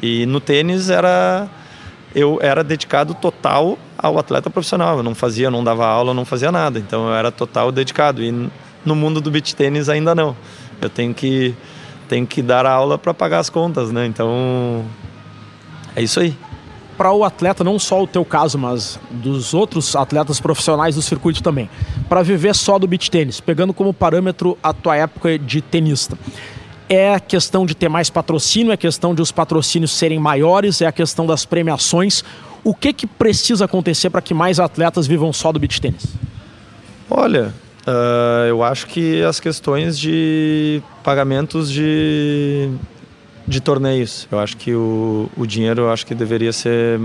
E 0.02 0.26
no 0.26 0.40
tênis 0.40 0.90
era 0.90 1.50
eu 2.16 2.40
era 2.42 2.64
dedicado 2.64 3.14
total 3.14 3.78
ao 3.98 4.18
atleta 4.18 4.50
profissional, 4.50 4.98
eu 4.98 5.04
não 5.04 5.14
fazia, 5.14 5.52
não 5.52 5.64
dava 5.64 5.86
aula, 5.86 6.14
não 6.14 6.26
fazia 6.26 6.52
nada, 6.52 6.80
então 6.80 7.08
eu 7.08 7.14
era 7.14 7.32
total 7.32 7.72
dedicado. 7.72 8.24
E 8.24 8.50
no 8.86 8.96
mundo 8.96 9.20
do 9.20 9.30
beach 9.30 9.56
tênis 9.56 9.90
ainda 9.90 10.16
não. 10.16 10.36
Eu 10.82 10.90
tenho 10.90 11.14
que 11.14 11.54
tenho 12.08 12.26
que 12.26 12.42
dar 12.42 12.66
aula 12.66 12.98
para 12.98 13.14
pagar 13.14 13.40
as 13.40 13.50
contas, 13.50 13.92
né? 13.92 14.06
Então 14.06 14.86
é 15.96 16.02
isso 16.02 16.20
aí 16.20 16.36
para 16.98 17.14
o 17.14 17.24
atleta, 17.24 17.64
não 17.64 17.78
só 17.78 18.02
o 18.02 18.08
teu 18.08 18.26
caso, 18.26 18.58
mas 18.58 19.00
dos 19.12 19.54
outros 19.54 19.96
atletas 19.96 20.40
profissionais 20.40 20.96
do 20.96 21.02
circuito 21.02 21.44
também, 21.44 21.70
para 22.10 22.24
viver 22.24 22.56
só 22.56 22.80
do 22.80 22.88
beach 22.88 23.12
tênis, 23.12 23.40
pegando 23.40 23.74
como 23.74 23.94
parâmetro 23.94 24.58
a 24.64 24.74
tua 24.74 24.98
época 24.98 25.38
de 25.38 25.62
tenista? 25.62 26.18
É 26.90 27.20
questão 27.20 27.66
de 27.66 27.76
ter 27.76 27.90
mais 27.90 28.10
patrocínio, 28.10 28.72
é 28.72 28.78
questão 28.78 29.14
de 29.14 29.22
os 29.22 29.32
patrocínios 29.32 29.92
serem 29.92 30.18
maiores, 30.18 30.82
é 30.82 30.88
a 30.88 30.92
questão 30.92 31.26
das 31.28 31.46
premiações. 31.46 32.24
O 32.64 32.74
que, 32.74 32.92
que 32.92 33.06
precisa 33.06 33.66
acontecer 33.66 34.10
para 34.10 34.22
que 34.22 34.34
mais 34.34 34.60
atletas 34.60 35.06
vivam 35.06 35.32
só 35.32 35.52
do 35.52 35.60
beach 35.60 35.80
tênis? 35.80 36.08
Olha, 37.10 37.54
uh, 37.86 38.48
eu 38.48 38.64
acho 38.64 38.88
que 38.88 39.22
as 39.22 39.40
questões 39.40 40.00
de 40.00 40.82
pagamentos 41.08 41.72
de 41.72 42.70
de 43.48 43.62
torneios. 43.62 44.28
Eu 44.30 44.40
acho 44.40 44.58
que 44.58 44.74
o, 44.74 45.30
o 45.38 45.46
dinheiro 45.46 45.84
eu 45.84 45.90
acho 45.90 46.06
que 46.06 46.14
deveria 46.14 46.52
ser 46.52 47.00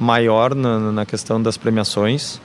maior 0.00 0.52
na, 0.52 0.90
na 0.90 1.06
questão 1.06 1.40
das 1.40 1.56
premiações. 1.56 2.40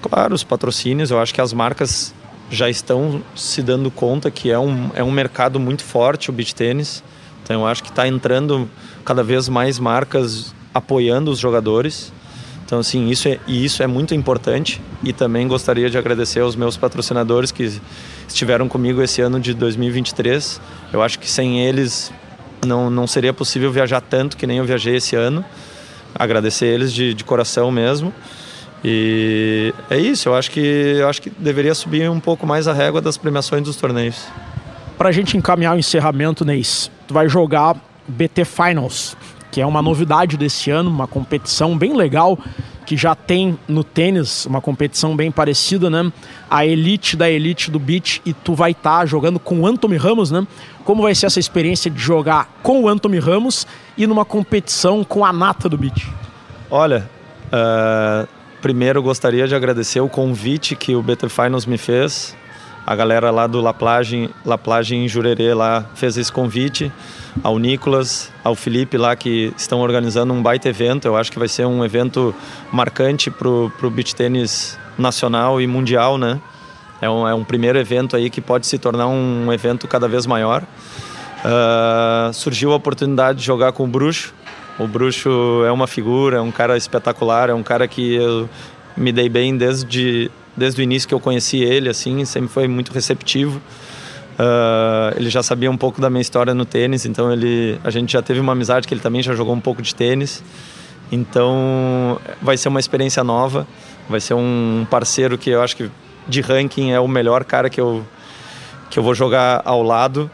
Claro, 0.00 0.34
os 0.34 0.42
patrocínios, 0.42 1.10
eu 1.10 1.20
acho 1.20 1.34
que 1.34 1.40
as 1.42 1.52
marcas 1.52 2.14
já 2.50 2.70
estão 2.70 3.22
se 3.36 3.60
dando 3.60 3.90
conta 3.90 4.30
que 4.30 4.50
é 4.50 4.58
um, 4.58 4.90
é 4.94 5.04
um 5.04 5.10
mercado 5.10 5.60
muito 5.60 5.84
forte 5.84 6.30
o 6.30 6.32
beach 6.32 6.54
tênis. 6.54 7.04
Então 7.42 7.60
eu 7.60 7.66
acho 7.66 7.82
que 7.82 7.90
está 7.90 8.08
entrando 8.08 8.66
cada 9.04 9.22
vez 9.22 9.50
mais 9.50 9.78
marcas 9.78 10.54
apoiando 10.72 11.30
os 11.30 11.38
jogadores. 11.38 12.10
Então 12.64 12.78
assim, 12.78 13.10
isso 13.10 13.28
é, 13.28 13.38
isso 13.46 13.82
é 13.82 13.86
muito 13.86 14.14
importante 14.14 14.80
e 15.02 15.12
também 15.12 15.46
gostaria 15.46 15.90
de 15.90 15.98
agradecer 15.98 16.40
aos 16.40 16.56
meus 16.56 16.74
patrocinadores 16.74 17.52
que 17.52 17.70
estiveram 18.28 18.68
comigo 18.68 19.02
esse 19.02 19.20
ano 19.20 19.38
de 19.40 19.54
2023. 19.54 20.60
Eu 20.92 21.02
acho 21.02 21.18
que 21.18 21.28
sem 21.30 21.60
eles 21.60 22.12
não, 22.66 22.90
não 22.90 23.06
seria 23.06 23.32
possível 23.32 23.70
viajar 23.70 24.00
tanto 24.00 24.36
que 24.36 24.46
nem 24.46 24.58
eu 24.58 24.64
viajei 24.64 24.96
esse 24.96 25.16
ano. 25.16 25.44
Agradecer 26.14 26.66
eles 26.66 26.92
de, 26.92 27.14
de 27.14 27.24
coração 27.24 27.70
mesmo. 27.70 28.12
E 28.84 29.72
é 29.88 29.96
isso, 29.96 30.28
eu 30.28 30.34
acho 30.34 30.50
que 30.50 30.60
eu 30.60 31.08
acho 31.08 31.22
que 31.22 31.30
deveria 31.30 31.74
subir 31.74 32.10
um 32.10 32.20
pouco 32.20 32.46
mais 32.46 32.68
a 32.68 32.72
régua 32.72 33.00
das 33.00 33.16
premiações 33.16 33.62
dos 33.62 33.76
torneios. 33.76 34.26
Para 34.98 35.08
a 35.08 35.12
gente 35.12 35.36
encaminhar 35.38 35.74
o 35.74 35.78
encerramento, 35.78 36.44
Neis, 36.44 36.90
tu 37.08 37.14
vai 37.14 37.26
jogar 37.26 37.76
BT 38.06 38.44
Finals, 38.44 39.16
que 39.54 39.60
é 39.60 39.66
uma 39.66 39.80
novidade 39.80 40.36
desse 40.36 40.68
ano, 40.68 40.90
uma 40.90 41.06
competição 41.06 41.78
bem 41.78 41.96
legal 41.96 42.36
que 42.84 42.96
já 42.96 43.14
tem 43.14 43.56
no 43.68 43.84
tênis 43.84 44.46
uma 44.46 44.60
competição 44.60 45.14
bem 45.14 45.30
parecida, 45.30 45.88
né? 45.88 46.12
A 46.50 46.66
elite 46.66 47.16
da 47.16 47.30
elite 47.30 47.70
do 47.70 47.78
beach 47.78 48.20
e 48.26 48.32
tu 48.32 48.52
vai 48.52 48.72
estar 48.72 48.98
tá 48.98 49.06
jogando 49.06 49.38
com 49.38 49.60
o 49.60 49.64
Anthony 49.64 49.96
Ramos, 49.96 50.32
né? 50.32 50.44
Como 50.84 51.04
vai 51.04 51.14
ser 51.14 51.26
essa 51.26 51.38
experiência 51.38 51.88
de 51.88 52.00
jogar 52.00 52.52
com 52.64 52.82
o 52.82 52.88
Anthony 52.88 53.20
Ramos 53.20 53.64
e 53.96 54.08
numa 54.08 54.24
competição 54.24 55.04
com 55.04 55.24
a 55.24 55.32
nata 55.32 55.68
do 55.68 55.78
beach? 55.78 56.12
Olha, 56.68 57.08
uh, 57.46 58.26
primeiro 58.60 59.00
gostaria 59.04 59.46
de 59.46 59.54
agradecer 59.54 60.00
o 60.00 60.08
convite 60.08 60.74
que 60.74 60.96
o 60.96 61.00
BT 61.00 61.28
Finals 61.28 61.64
me 61.64 61.78
fez. 61.78 62.36
A 62.86 62.94
galera 62.94 63.30
lá 63.30 63.46
do 63.46 63.60
La 63.60 63.72
Plage, 63.72 64.28
La 64.44 64.58
Plage 64.58 64.94
em 64.94 65.08
Jurerê 65.08 65.54
lá 65.54 65.86
fez 65.94 66.18
esse 66.18 66.30
convite 66.30 66.92
ao 67.42 67.58
Nicolas, 67.58 68.30
ao 68.42 68.54
Felipe 68.54 68.98
lá 68.98 69.16
que 69.16 69.52
estão 69.56 69.80
organizando 69.80 70.34
um 70.34 70.42
baita 70.42 70.68
evento. 70.68 71.06
Eu 71.06 71.16
acho 71.16 71.32
que 71.32 71.38
vai 71.38 71.48
ser 71.48 71.64
um 71.66 71.84
evento 71.84 72.34
marcante 72.70 73.30
para 73.30 73.48
o 73.48 73.90
beach 73.90 74.14
tênis 74.14 74.78
nacional 74.98 75.60
e 75.60 75.66
mundial, 75.66 76.18
né? 76.18 76.40
É 77.00 77.08
um, 77.08 77.26
é 77.26 77.34
um 77.34 77.42
primeiro 77.42 77.78
evento 77.78 78.16
aí 78.16 78.28
que 78.28 78.40
pode 78.40 78.66
se 78.66 78.78
tornar 78.78 79.08
um 79.08 79.52
evento 79.52 79.88
cada 79.88 80.06
vez 80.06 80.26
maior. 80.26 80.62
Uh, 81.44 82.32
surgiu 82.32 82.72
a 82.72 82.76
oportunidade 82.76 83.38
de 83.38 83.44
jogar 83.44 83.72
com 83.72 83.84
o 83.84 83.86
Bruxo. 83.86 84.32
O 84.78 84.86
Bruxo 84.86 85.30
é 85.66 85.72
uma 85.72 85.86
figura, 85.86 86.38
é 86.38 86.40
um 86.40 86.50
cara 86.50 86.76
espetacular, 86.76 87.48
é 87.48 87.54
um 87.54 87.62
cara 87.62 87.86
que 87.86 88.14
eu 88.14 88.48
me 88.96 89.12
dei 89.12 89.28
bem 89.28 89.56
desde, 89.56 90.30
desde 90.56 90.80
o 90.80 90.82
início 90.82 91.08
que 91.08 91.14
eu 91.14 91.20
conheci 91.20 91.58
ele, 91.58 91.88
assim, 91.88 92.24
sempre 92.24 92.48
foi 92.48 92.68
muito 92.68 92.92
receptivo. 92.92 93.60
Uh, 94.34 95.14
ele 95.16 95.30
já 95.30 95.42
sabia 95.42 95.70
um 95.70 95.76
pouco 95.76 96.00
da 96.00 96.10
minha 96.10 96.20
história 96.20 96.52
no 96.54 96.64
tênis, 96.64 97.06
então 97.06 97.32
ele, 97.32 97.78
a 97.84 97.90
gente 97.90 98.12
já 98.12 98.22
teve 98.22 98.40
uma 98.40 98.52
amizade 98.52 98.86
que 98.88 98.94
ele 98.94 99.00
também 99.00 99.22
já 99.22 99.34
jogou 99.34 99.54
um 99.54 99.60
pouco 99.60 99.80
de 99.80 99.94
tênis. 99.94 100.42
Então 101.12 102.18
vai 102.42 102.56
ser 102.56 102.68
uma 102.68 102.80
experiência 102.80 103.22
nova, 103.22 103.66
vai 104.08 104.20
ser 104.20 104.34
um 104.34 104.86
parceiro 104.90 105.38
que 105.38 105.50
eu 105.50 105.62
acho 105.62 105.76
que 105.76 105.90
de 106.26 106.40
ranking 106.40 106.90
é 106.90 106.98
o 106.98 107.06
melhor 107.06 107.44
cara 107.44 107.70
que 107.70 107.80
eu, 107.80 108.04
que 108.90 108.98
eu 108.98 109.02
vou 109.02 109.14
jogar 109.14 109.62
ao 109.64 109.82
lado. 109.82 110.30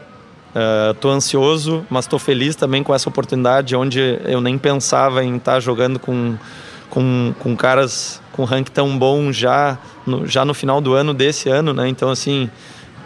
Uh, 0.53 1.07
ansioso, 1.07 1.85
mas 1.89 2.05
tô 2.05 2.19
feliz 2.19 2.57
também 2.57 2.83
com 2.83 2.93
essa 2.93 3.07
oportunidade 3.07 3.73
onde 3.73 4.19
eu 4.25 4.41
nem 4.41 4.57
pensava 4.57 5.23
em 5.23 5.37
estar 5.37 5.53
tá 5.53 5.59
jogando 5.61 5.97
com, 5.97 6.35
com, 6.91 7.33
com 7.39 7.55
caras 7.55 8.21
com 8.31 8.43
ranking 8.43 8.71
tão 8.71 8.95
bom 8.97 9.31
já 9.31 9.79
no, 10.05 10.27
já 10.27 10.45
no 10.45 10.53
final 10.53 10.79
do 10.79 10.93
ano 10.93 11.11
desse 11.11 11.49
ano, 11.49 11.73
né? 11.73 11.87
Então 11.87 12.11
assim, 12.11 12.47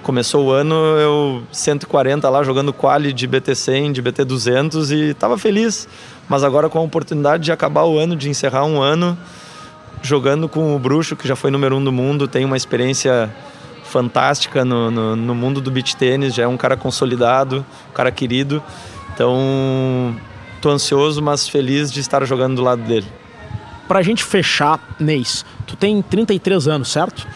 Começou 0.06 0.45
o 0.45 0.52
ano 0.52 0.76
eu 0.76 1.41
140 1.52 2.30
lá 2.30 2.43
jogando 2.43 2.71
quali 2.71 3.12
de 3.12 3.28
BT100, 3.28 3.91
de 3.91 4.04
BT200 4.04 4.91
e 4.91 5.10
estava 5.10 5.36
feliz. 5.36 5.89
Mas 6.30 6.43
agora 6.43 6.69
com 6.69 6.78
a 6.78 6.82
oportunidade 6.84 7.45
de 7.45 7.52
acabar 7.52 7.86
o 7.86 7.98
ano, 7.98 8.15
de 8.15 8.30
encerrar 8.30 8.65
um 8.65 8.80
ano 8.80 9.17
jogando 10.04 10.48
com 10.48 10.76
o 10.76 10.78
Bruxo, 10.78 11.15
que 11.15 11.28
já 11.28 11.36
foi 11.36 11.50
número 11.50 11.76
um 11.76 11.84
do 11.84 11.91
mundo, 11.91 12.28
tem 12.28 12.45
uma 12.45 12.56
experiência 12.56 13.34
fantástica 13.86 14.63
no, 14.63 14.91
no, 14.91 15.15
no 15.15 15.34
mundo 15.34 15.60
do 15.60 15.71
beach 15.71 15.98
tênis, 15.98 16.36
já 16.36 16.43
é 16.43 16.48
um 16.48 16.56
cara 16.56 16.78
consolidado, 16.78 17.65
um 17.89 17.93
cara 17.93 18.12
querido. 18.12 18.62
Então, 19.12 20.15
tô 20.62 20.69
ansioso, 20.69 21.19
mas 21.19 21.50
feliz 21.50 21.91
de 21.91 22.00
estar 22.00 22.24
jogando 22.26 22.58
do 22.58 22.62
lado 22.62 22.84
dele. 22.84 23.08
Pra 23.88 24.02
gente 24.02 24.24
fechar, 24.24 24.80
Neis, 25.00 25.45
tu 25.67 25.76
tem 25.76 26.02
33 26.02 26.67
anos, 26.67 26.91
certo? 26.91 27.28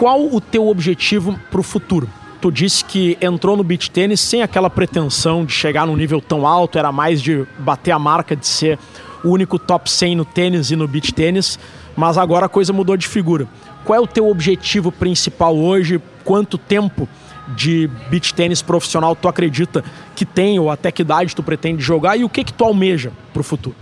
qual 0.00 0.34
o 0.34 0.40
teu 0.40 0.66
objetivo 0.66 1.38
para 1.50 1.60
o 1.60 1.62
futuro? 1.62 2.08
Tu 2.40 2.50
disse 2.50 2.82
que 2.82 3.18
entrou 3.20 3.54
no 3.54 3.62
beach 3.62 3.90
tênis 3.90 4.18
sem 4.18 4.42
aquela 4.42 4.70
pretensão 4.70 5.44
de 5.44 5.52
chegar 5.52 5.86
num 5.86 5.94
nível 5.94 6.22
tão 6.22 6.46
alto, 6.46 6.78
era 6.78 6.90
mais 6.90 7.20
de 7.20 7.46
bater 7.58 7.90
a 7.90 7.98
marca 7.98 8.34
de 8.34 8.46
ser 8.46 8.78
o 9.22 9.28
único 9.28 9.58
top 9.58 9.90
100 9.90 10.16
no 10.16 10.24
tênis 10.24 10.70
e 10.70 10.76
no 10.76 10.88
beach 10.88 11.12
tênis, 11.12 11.58
mas 11.94 12.16
agora 12.16 12.46
a 12.46 12.48
coisa 12.48 12.72
mudou 12.72 12.96
de 12.96 13.06
figura. 13.06 13.46
Qual 13.84 13.94
é 13.94 14.00
o 14.00 14.06
teu 14.06 14.26
objetivo 14.30 14.90
principal 14.90 15.54
hoje? 15.54 16.00
Quanto 16.24 16.56
tempo 16.56 17.06
de 17.48 17.86
beach 18.08 18.32
tênis 18.32 18.62
profissional 18.62 19.14
tu 19.14 19.28
acredita 19.28 19.84
que 20.16 20.24
tem 20.24 20.58
ou 20.58 20.70
até 20.70 20.90
que 20.90 21.02
idade 21.02 21.36
tu 21.36 21.42
pretende 21.42 21.82
jogar 21.82 22.16
e 22.16 22.24
o 22.24 22.28
que 22.30 22.42
que 22.42 22.54
tu 22.54 22.64
almeja 22.64 23.12
para 23.34 23.40
o 23.40 23.44
futuro? 23.44 23.76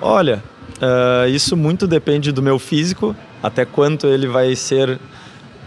Olha, 0.00 0.42
uh, 0.82 1.28
isso 1.28 1.56
muito 1.56 1.86
depende 1.86 2.32
do 2.32 2.42
meu 2.42 2.58
físico, 2.58 3.14
até 3.42 3.64
quanto 3.64 4.06
ele 4.06 4.26
vai 4.26 4.54
ser 4.56 4.98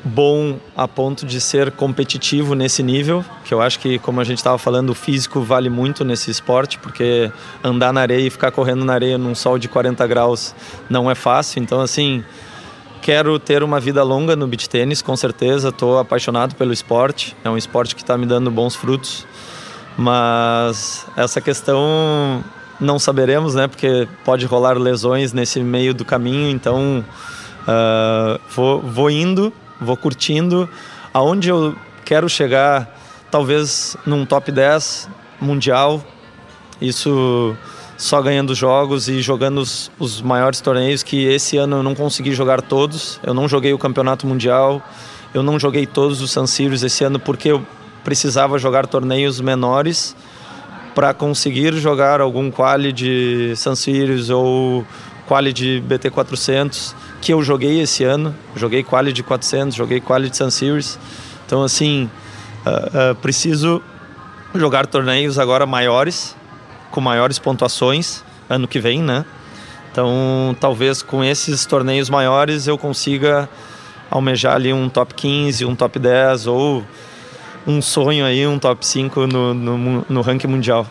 bom 0.05 0.59
a 0.77 0.87
ponto 0.87 1.25
de 1.25 1.41
ser 1.41 1.71
competitivo 1.71 2.53
nesse 2.53 2.83
nível, 2.83 3.25
que 3.43 3.51
eu 3.51 3.59
acho 3.59 3.79
que, 3.79 3.97
como 3.97 4.21
a 4.21 4.23
gente 4.23 4.37
estava 4.37 4.57
falando, 4.59 4.91
o 4.91 4.93
físico 4.93 5.41
vale 5.41 5.67
muito 5.67 6.05
nesse 6.05 6.29
esporte, 6.29 6.77
porque 6.77 7.31
andar 7.63 7.91
na 7.91 8.01
areia 8.01 8.27
e 8.27 8.29
ficar 8.29 8.51
correndo 8.51 8.85
na 8.85 8.93
areia 8.93 9.17
num 9.17 9.33
sol 9.33 9.57
de 9.57 9.67
40 9.67 10.05
graus 10.05 10.53
não 10.87 11.09
é 11.09 11.15
fácil. 11.15 11.59
Então, 11.59 11.81
assim, 11.81 12.23
quero 13.01 13.39
ter 13.39 13.63
uma 13.63 13.79
vida 13.79 14.03
longa 14.03 14.35
no 14.35 14.47
beach 14.47 14.69
tênis, 14.69 15.01
com 15.01 15.15
certeza. 15.15 15.69
Estou 15.69 15.97
apaixonado 15.97 16.53
pelo 16.53 16.71
esporte, 16.71 17.35
é 17.43 17.49
um 17.49 17.57
esporte 17.57 17.95
que 17.95 18.03
está 18.03 18.15
me 18.15 18.27
dando 18.27 18.51
bons 18.51 18.75
frutos, 18.75 19.25
mas 19.97 21.07
essa 21.17 21.41
questão 21.41 22.43
não 22.79 22.99
saberemos, 22.99 23.55
né? 23.55 23.67
Porque 23.67 24.07
pode 24.23 24.45
rolar 24.45 24.77
lesões 24.77 25.33
nesse 25.33 25.59
meio 25.61 25.93
do 25.93 26.03
caminho, 26.03 26.49
então 26.49 27.03
uh, 27.67 28.39
vou, 28.49 28.81
vou 28.81 29.09
indo 29.09 29.53
vou 29.79 29.97
curtindo. 29.97 30.69
Aonde 31.13 31.49
eu 31.49 31.75
quero 32.03 32.29
chegar, 32.29 32.97
talvez 33.31 33.95
num 34.05 34.25
top 34.25 34.51
10 34.51 35.09
mundial, 35.39 36.03
isso 36.81 37.55
só 37.97 38.21
ganhando 38.21 38.53
jogos 38.53 39.07
e 39.07 39.21
jogando 39.21 39.59
os, 39.59 39.89
os, 39.97 40.21
maiores 40.21 40.59
torneios 40.59 41.01
que 41.01 41.23
esse 41.25 41.55
ano 41.55 41.77
eu 41.77 41.83
não 41.83 41.95
consegui 41.95 42.33
jogar 42.33 42.61
todos. 42.61 43.19
Eu 43.23 43.33
não 43.33 43.47
joguei 43.47 43.73
o 43.73 43.77
campeonato 43.77 44.27
mundial, 44.27 44.81
eu 45.33 45.41
não 45.41 45.59
joguei 45.59 45.85
todos 45.85 46.21
os 46.21 46.31
San 46.31 46.45
Sirius 46.45 46.83
esse 46.83 47.03
ano 47.03 47.19
porque 47.19 47.51
eu 47.51 47.65
precisava 48.03 48.59
jogar 48.59 48.85
torneios 48.85 49.39
menores 49.39 50.15
para 50.95 51.13
conseguir 51.13 51.73
jogar 51.73 52.21
algum 52.21 52.49
quali 52.49 52.91
de 52.93 53.53
San 53.57 53.75
Sirius 53.75 54.29
ou 54.29 54.87
quali 55.27 55.51
de 55.51 55.81
BT 55.81 56.09
400 56.09 56.95
que 57.25 57.33
eu 57.33 57.41
joguei 57.41 57.81
esse 57.81 58.03
ano. 58.03 58.35
Joguei 58.55 58.83
quali 58.83 59.11
de 59.11 59.23
400, 59.23 59.75
joguei 59.75 59.99
quali 59.99 60.29
de 60.29 60.37
Sun 60.37 60.51
Series. 60.51 60.99
Então, 61.45 61.63
assim, 61.63 62.09
uh, 62.65 63.11
uh, 63.11 63.15
preciso 63.15 63.81
jogar 64.53 64.85
torneios 64.85 65.39
agora 65.39 65.65
maiores, 65.65 66.35
com 66.91 67.01
maiores 67.01 67.39
pontuações, 67.39 68.23
ano 68.47 68.67
que 68.67 68.79
vem, 68.79 69.01
né? 69.01 69.25
Então, 69.91 70.55
talvez 70.59 71.01
com 71.01 71.23
esses 71.23 71.65
torneios 71.65 72.11
maiores 72.11 72.67
eu 72.67 72.77
consiga 72.77 73.49
almejar 74.11 74.55
ali 74.55 74.71
um 74.71 74.87
top 74.87 75.15
15, 75.15 75.65
um 75.65 75.75
top 75.75 75.97
10 75.97 76.45
ou 76.45 76.83
um 77.67 77.81
sonho 77.81 78.25
aí, 78.25 78.45
um 78.45 78.59
top 78.59 78.85
5 78.85 79.27
no, 79.27 79.53
no, 79.53 80.05
no 80.07 80.21
ranking 80.21 80.47
mundial. 80.47 80.85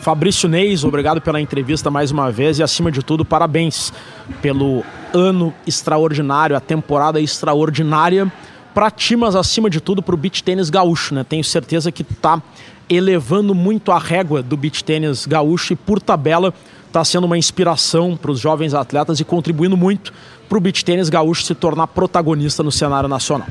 Fabrício 0.00 0.48
Neis, 0.48 0.82
obrigado 0.82 1.20
pela 1.20 1.40
entrevista 1.40 1.88
mais 1.88 2.10
uma 2.10 2.30
vez 2.30 2.58
e, 2.58 2.62
acima 2.62 2.90
de 2.90 3.04
tudo, 3.04 3.24
parabéns 3.24 3.92
pelo 4.40 4.82
ano 5.14 5.54
extraordinário, 5.64 6.56
a 6.56 6.60
temporada 6.60 7.20
extraordinária 7.20 8.30
para 8.74 8.90
ti, 8.90 9.14
mas 9.14 9.36
acima 9.36 9.70
de 9.70 9.80
tudo 9.80 10.02
para 10.02 10.14
o 10.14 10.18
beach 10.18 10.42
tênis 10.42 10.70
gaúcho, 10.70 11.14
né? 11.14 11.22
Tenho 11.22 11.44
certeza 11.44 11.92
que 11.92 12.02
tá 12.02 12.42
elevando 12.90 13.54
muito 13.54 13.92
a 13.92 13.98
régua 13.98 14.42
do 14.42 14.56
beach 14.56 14.82
tênis 14.82 15.24
gaúcho 15.24 15.74
e 15.74 15.76
por 15.76 16.00
tabela 16.00 16.52
está 16.88 17.04
sendo 17.04 17.24
uma 17.24 17.38
inspiração 17.38 18.16
para 18.16 18.32
os 18.32 18.40
jovens 18.40 18.74
atletas 18.74 19.20
e 19.20 19.24
contribuindo 19.24 19.76
muito 19.76 20.12
para 20.48 20.58
o 20.58 20.60
beach 20.60 20.84
tênis 20.84 21.08
gaúcho 21.08 21.44
se 21.44 21.54
tornar 21.54 21.86
protagonista 21.86 22.62
no 22.62 22.72
cenário 22.72 23.08
nacional. 23.08 23.46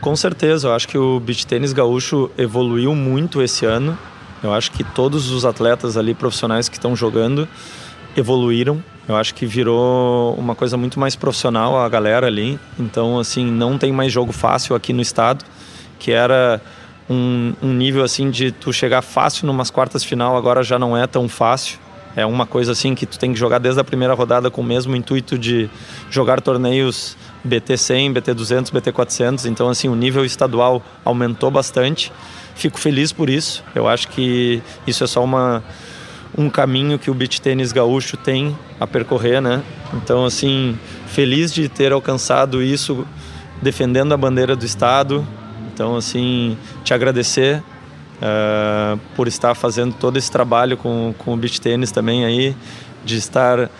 Com 0.00 0.14
certeza, 0.14 0.68
eu 0.68 0.74
acho 0.74 0.86
que 0.86 0.98
o 0.98 1.18
beach 1.18 1.46
tênis 1.46 1.72
gaúcho 1.72 2.30
evoluiu 2.36 2.94
muito 2.94 3.42
esse 3.42 3.64
ano. 3.64 3.98
Eu 4.42 4.52
acho 4.52 4.70
que 4.72 4.84
todos 4.84 5.30
os 5.30 5.44
atletas 5.44 5.96
ali 5.96 6.14
profissionais 6.14 6.68
que 6.68 6.76
estão 6.76 6.94
jogando 6.94 7.48
evoluíram. 8.16 8.82
Eu 9.08 9.16
acho 9.16 9.34
que 9.34 9.46
virou 9.46 10.34
uma 10.34 10.54
coisa 10.54 10.76
muito 10.76 10.98
mais 10.98 11.16
profissional 11.16 11.78
a 11.78 11.88
galera 11.88 12.26
ali. 12.26 12.58
Então, 12.78 13.18
assim, 13.18 13.44
não 13.44 13.78
tem 13.78 13.92
mais 13.92 14.12
jogo 14.12 14.32
fácil 14.32 14.74
aqui 14.74 14.92
no 14.92 15.00
estado, 15.00 15.44
que 15.98 16.10
era 16.10 16.60
um, 17.08 17.54
um 17.62 17.72
nível 17.72 18.02
assim 18.02 18.30
de 18.30 18.50
tu 18.50 18.72
chegar 18.72 19.02
fácil 19.02 19.46
numas 19.46 19.70
quartas 19.70 20.02
final, 20.02 20.36
agora 20.36 20.62
já 20.62 20.78
não 20.78 20.96
é 20.96 21.06
tão 21.06 21.28
fácil. 21.28 21.78
É 22.16 22.24
uma 22.24 22.46
coisa 22.46 22.72
assim 22.72 22.94
que 22.94 23.06
tu 23.06 23.18
tem 23.18 23.32
que 23.32 23.38
jogar 23.38 23.58
desde 23.58 23.80
a 23.80 23.84
primeira 23.84 24.14
rodada 24.14 24.50
com 24.50 24.60
o 24.60 24.64
mesmo 24.64 24.94
intuito 24.94 25.38
de 25.38 25.68
jogar 26.10 26.40
torneios 26.40 27.16
BT 27.42 27.76
100, 27.76 28.12
BT 28.12 28.34
200, 28.34 28.70
BT 28.70 28.92
400. 28.92 29.46
Então 29.46 29.68
assim, 29.68 29.88
o 29.88 29.94
nível 29.94 30.24
estadual 30.24 30.82
aumentou 31.04 31.50
bastante. 31.50 32.12
Fico 32.54 32.78
feliz 32.78 33.12
por 33.12 33.28
isso. 33.28 33.64
Eu 33.74 33.88
acho 33.88 34.08
que 34.08 34.62
isso 34.86 35.02
é 35.02 35.06
só 35.06 35.24
uma 35.24 35.62
um 36.36 36.50
caminho 36.50 36.98
que 36.98 37.10
o 37.10 37.14
beach 37.14 37.40
tênis 37.40 37.72
gaúcho 37.72 38.16
tem 38.16 38.56
a 38.78 38.86
percorrer, 38.86 39.40
né? 39.40 39.62
Então, 39.92 40.24
assim, 40.24 40.76
feliz 41.06 41.52
de 41.52 41.68
ter 41.68 41.92
alcançado 41.92 42.60
isso 42.62 43.06
defendendo 43.62 44.12
a 44.12 44.16
bandeira 44.16 44.56
do 44.56 44.64
estado. 44.64 45.24
Então, 45.72 45.96
assim, 45.96 46.58
te 46.82 46.92
agradecer 46.92 47.62
uh, 48.16 48.98
por 49.16 49.28
estar 49.28 49.54
fazendo 49.54 49.94
todo 49.94 50.16
esse 50.16 50.30
trabalho 50.30 50.76
com, 50.76 51.14
com 51.18 51.34
o 51.34 51.36
beach 51.36 51.60
tênis 51.60 51.90
também 51.90 52.24
aí, 52.24 52.56
de 53.04 53.16
estar 53.16 53.70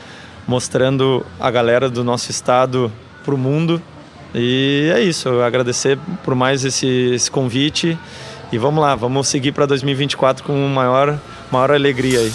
mostrando 0.47 1.25
a 1.41 1.51
galera 1.51 1.89
do 1.89 2.05
nosso 2.05 2.31
estado 2.31 2.93
para 3.25 3.35
o 3.35 3.39
mundo. 3.39 3.81
E 4.35 4.91
é 4.95 5.01
isso, 5.01 5.41
agradecer 5.41 5.99
por 6.25 6.35
mais 6.35 6.65
esse, 6.65 6.87
esse 7.15 7.31
convite 7.31 7.97
e 8.53 8.59
vamos 8.59 8.83
lá, 8.83 8.95
vamos 8.95 9.29
seguir 9.29 9.53
para 9.53 9.67
2024 9.67 10.45
com 10.45 10.53
maior, 10.69 11.19
maior 11.51 11.71
alegria 11.71 12.21
aí. 12.21 12.33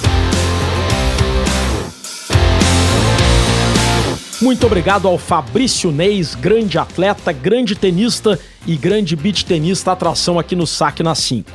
Muito 4.42 4.66
obrigado 4.66 5.06
ao 5.06 5.18
Fabrício 5.18 5.92
Neis, 5.92 6.34
grande 6.34 6.78
atleta, 6.78 7.34
grande 7.34 7.76
tenista 7.76 8.40
e 8.66 8.78
grande 8.78 9.14
beach 9.16 9.44
tenista, 9.44 9.92
atração 9.92 10.40
aqui 10.40 10.56
no 10.56 10.66
Saque 10.66 11.04
na 11.04 11.14
5. 11.14 11.52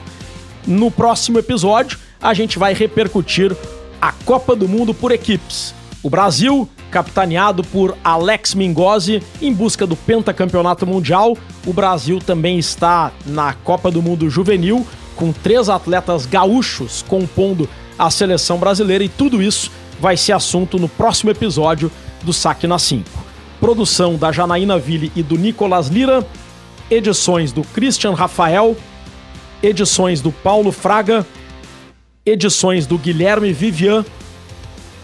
No 0.67 0.91
próximo 0.91 1.39
episódio, 1.39 1.99
a 2.21 2.33
gente 2.33 2.59
vai 2.59 2.75
repercutir 2.75 3.55
a 4.01 4.13
Copa 4.13 4.57
do 4.57 4.69
Mundo 4.69 4.95
por 4.95 5.13
equipes. 5.13 5.75
O 6.03 6.11
Brasil 6.11 6.69
capitaneado 6.91 7.65
por 7.65 7.97
Alex 8.05 8.55
Mingozzi 8.55 9.21
em 9.43 9.53
busca 9.53 9.85
do 9.85 9.97
pentacampeonato 9.97 10.87
mundial. 10.87 11.37
O 11.67 11.73
Brasil 11.73 12.21
também 12.21 12.57
está 12.57 13.11
na 13.27 13.53
Copa 13.53 13.91
do 13.91 14.01
Mundo 14.01 14.31
Juvenil, 14.31 14.87
com 15.17 15.33
três 15.33 15.69
atletas 15.69 16.25
gaúchos 16.25 17.05
compondo 17.09 17.69
a 17.99 18.11
seleção 18.11 18.59
brasileira, 18.59 19.03
e 19.03 19.09
tudo 19.09 19.43
isso 19.43 19.73
vai 20.01 20.17
ser 20.17 20.33
assunto 20.33 20.79
no 20.79 20.89
próximo 20.89 21.31
episódio 21.31 21.91
do 22.23 22.33
Saque 22.33 22.67
na 22.67 22.79
5. 22.79 23.09
Produção 23.61 24.17
da 24.17 24.31
Janaína 24.31 24.79
Ville 24.79 25.11
e 25.17 25.23
do 25.23 25.37
Nicolas 25.37 25.89
Lira, 25.89 26.25
edições 26.91 27.53
do 27.53 27.63
Christian 27.63 28.15
Rafael, 28.15 28.77
edições 29.65 30.21
do 30.21 30.31
Paulo 30.31 30.71
Fraga, 30.71 31.27
edições 32.25 32.87
do 32.87 32.97
Guilherme 32.97 33.53
Vivian 33.53 34.05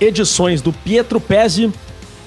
edições 0.00 0.62
do 0.62 0.72
Pietro 0.72 1.20
Pezzi. 1.20 1.70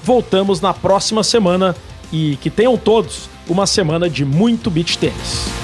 Voltamos 0.03 0.61
na 0.61 0.73
próxima 0.73 1.23
semana 1.23 1.75
e 2.11 2.37
que 2.37 2.49
tenham 2.49 2.77
todos 2.77 3.29
uma 3.49 3.65
semana 3.65 4.09
de 4.09 4.23
muito 4.23 4.69
beach 4.69 4.97
tênis. 4.97 5.62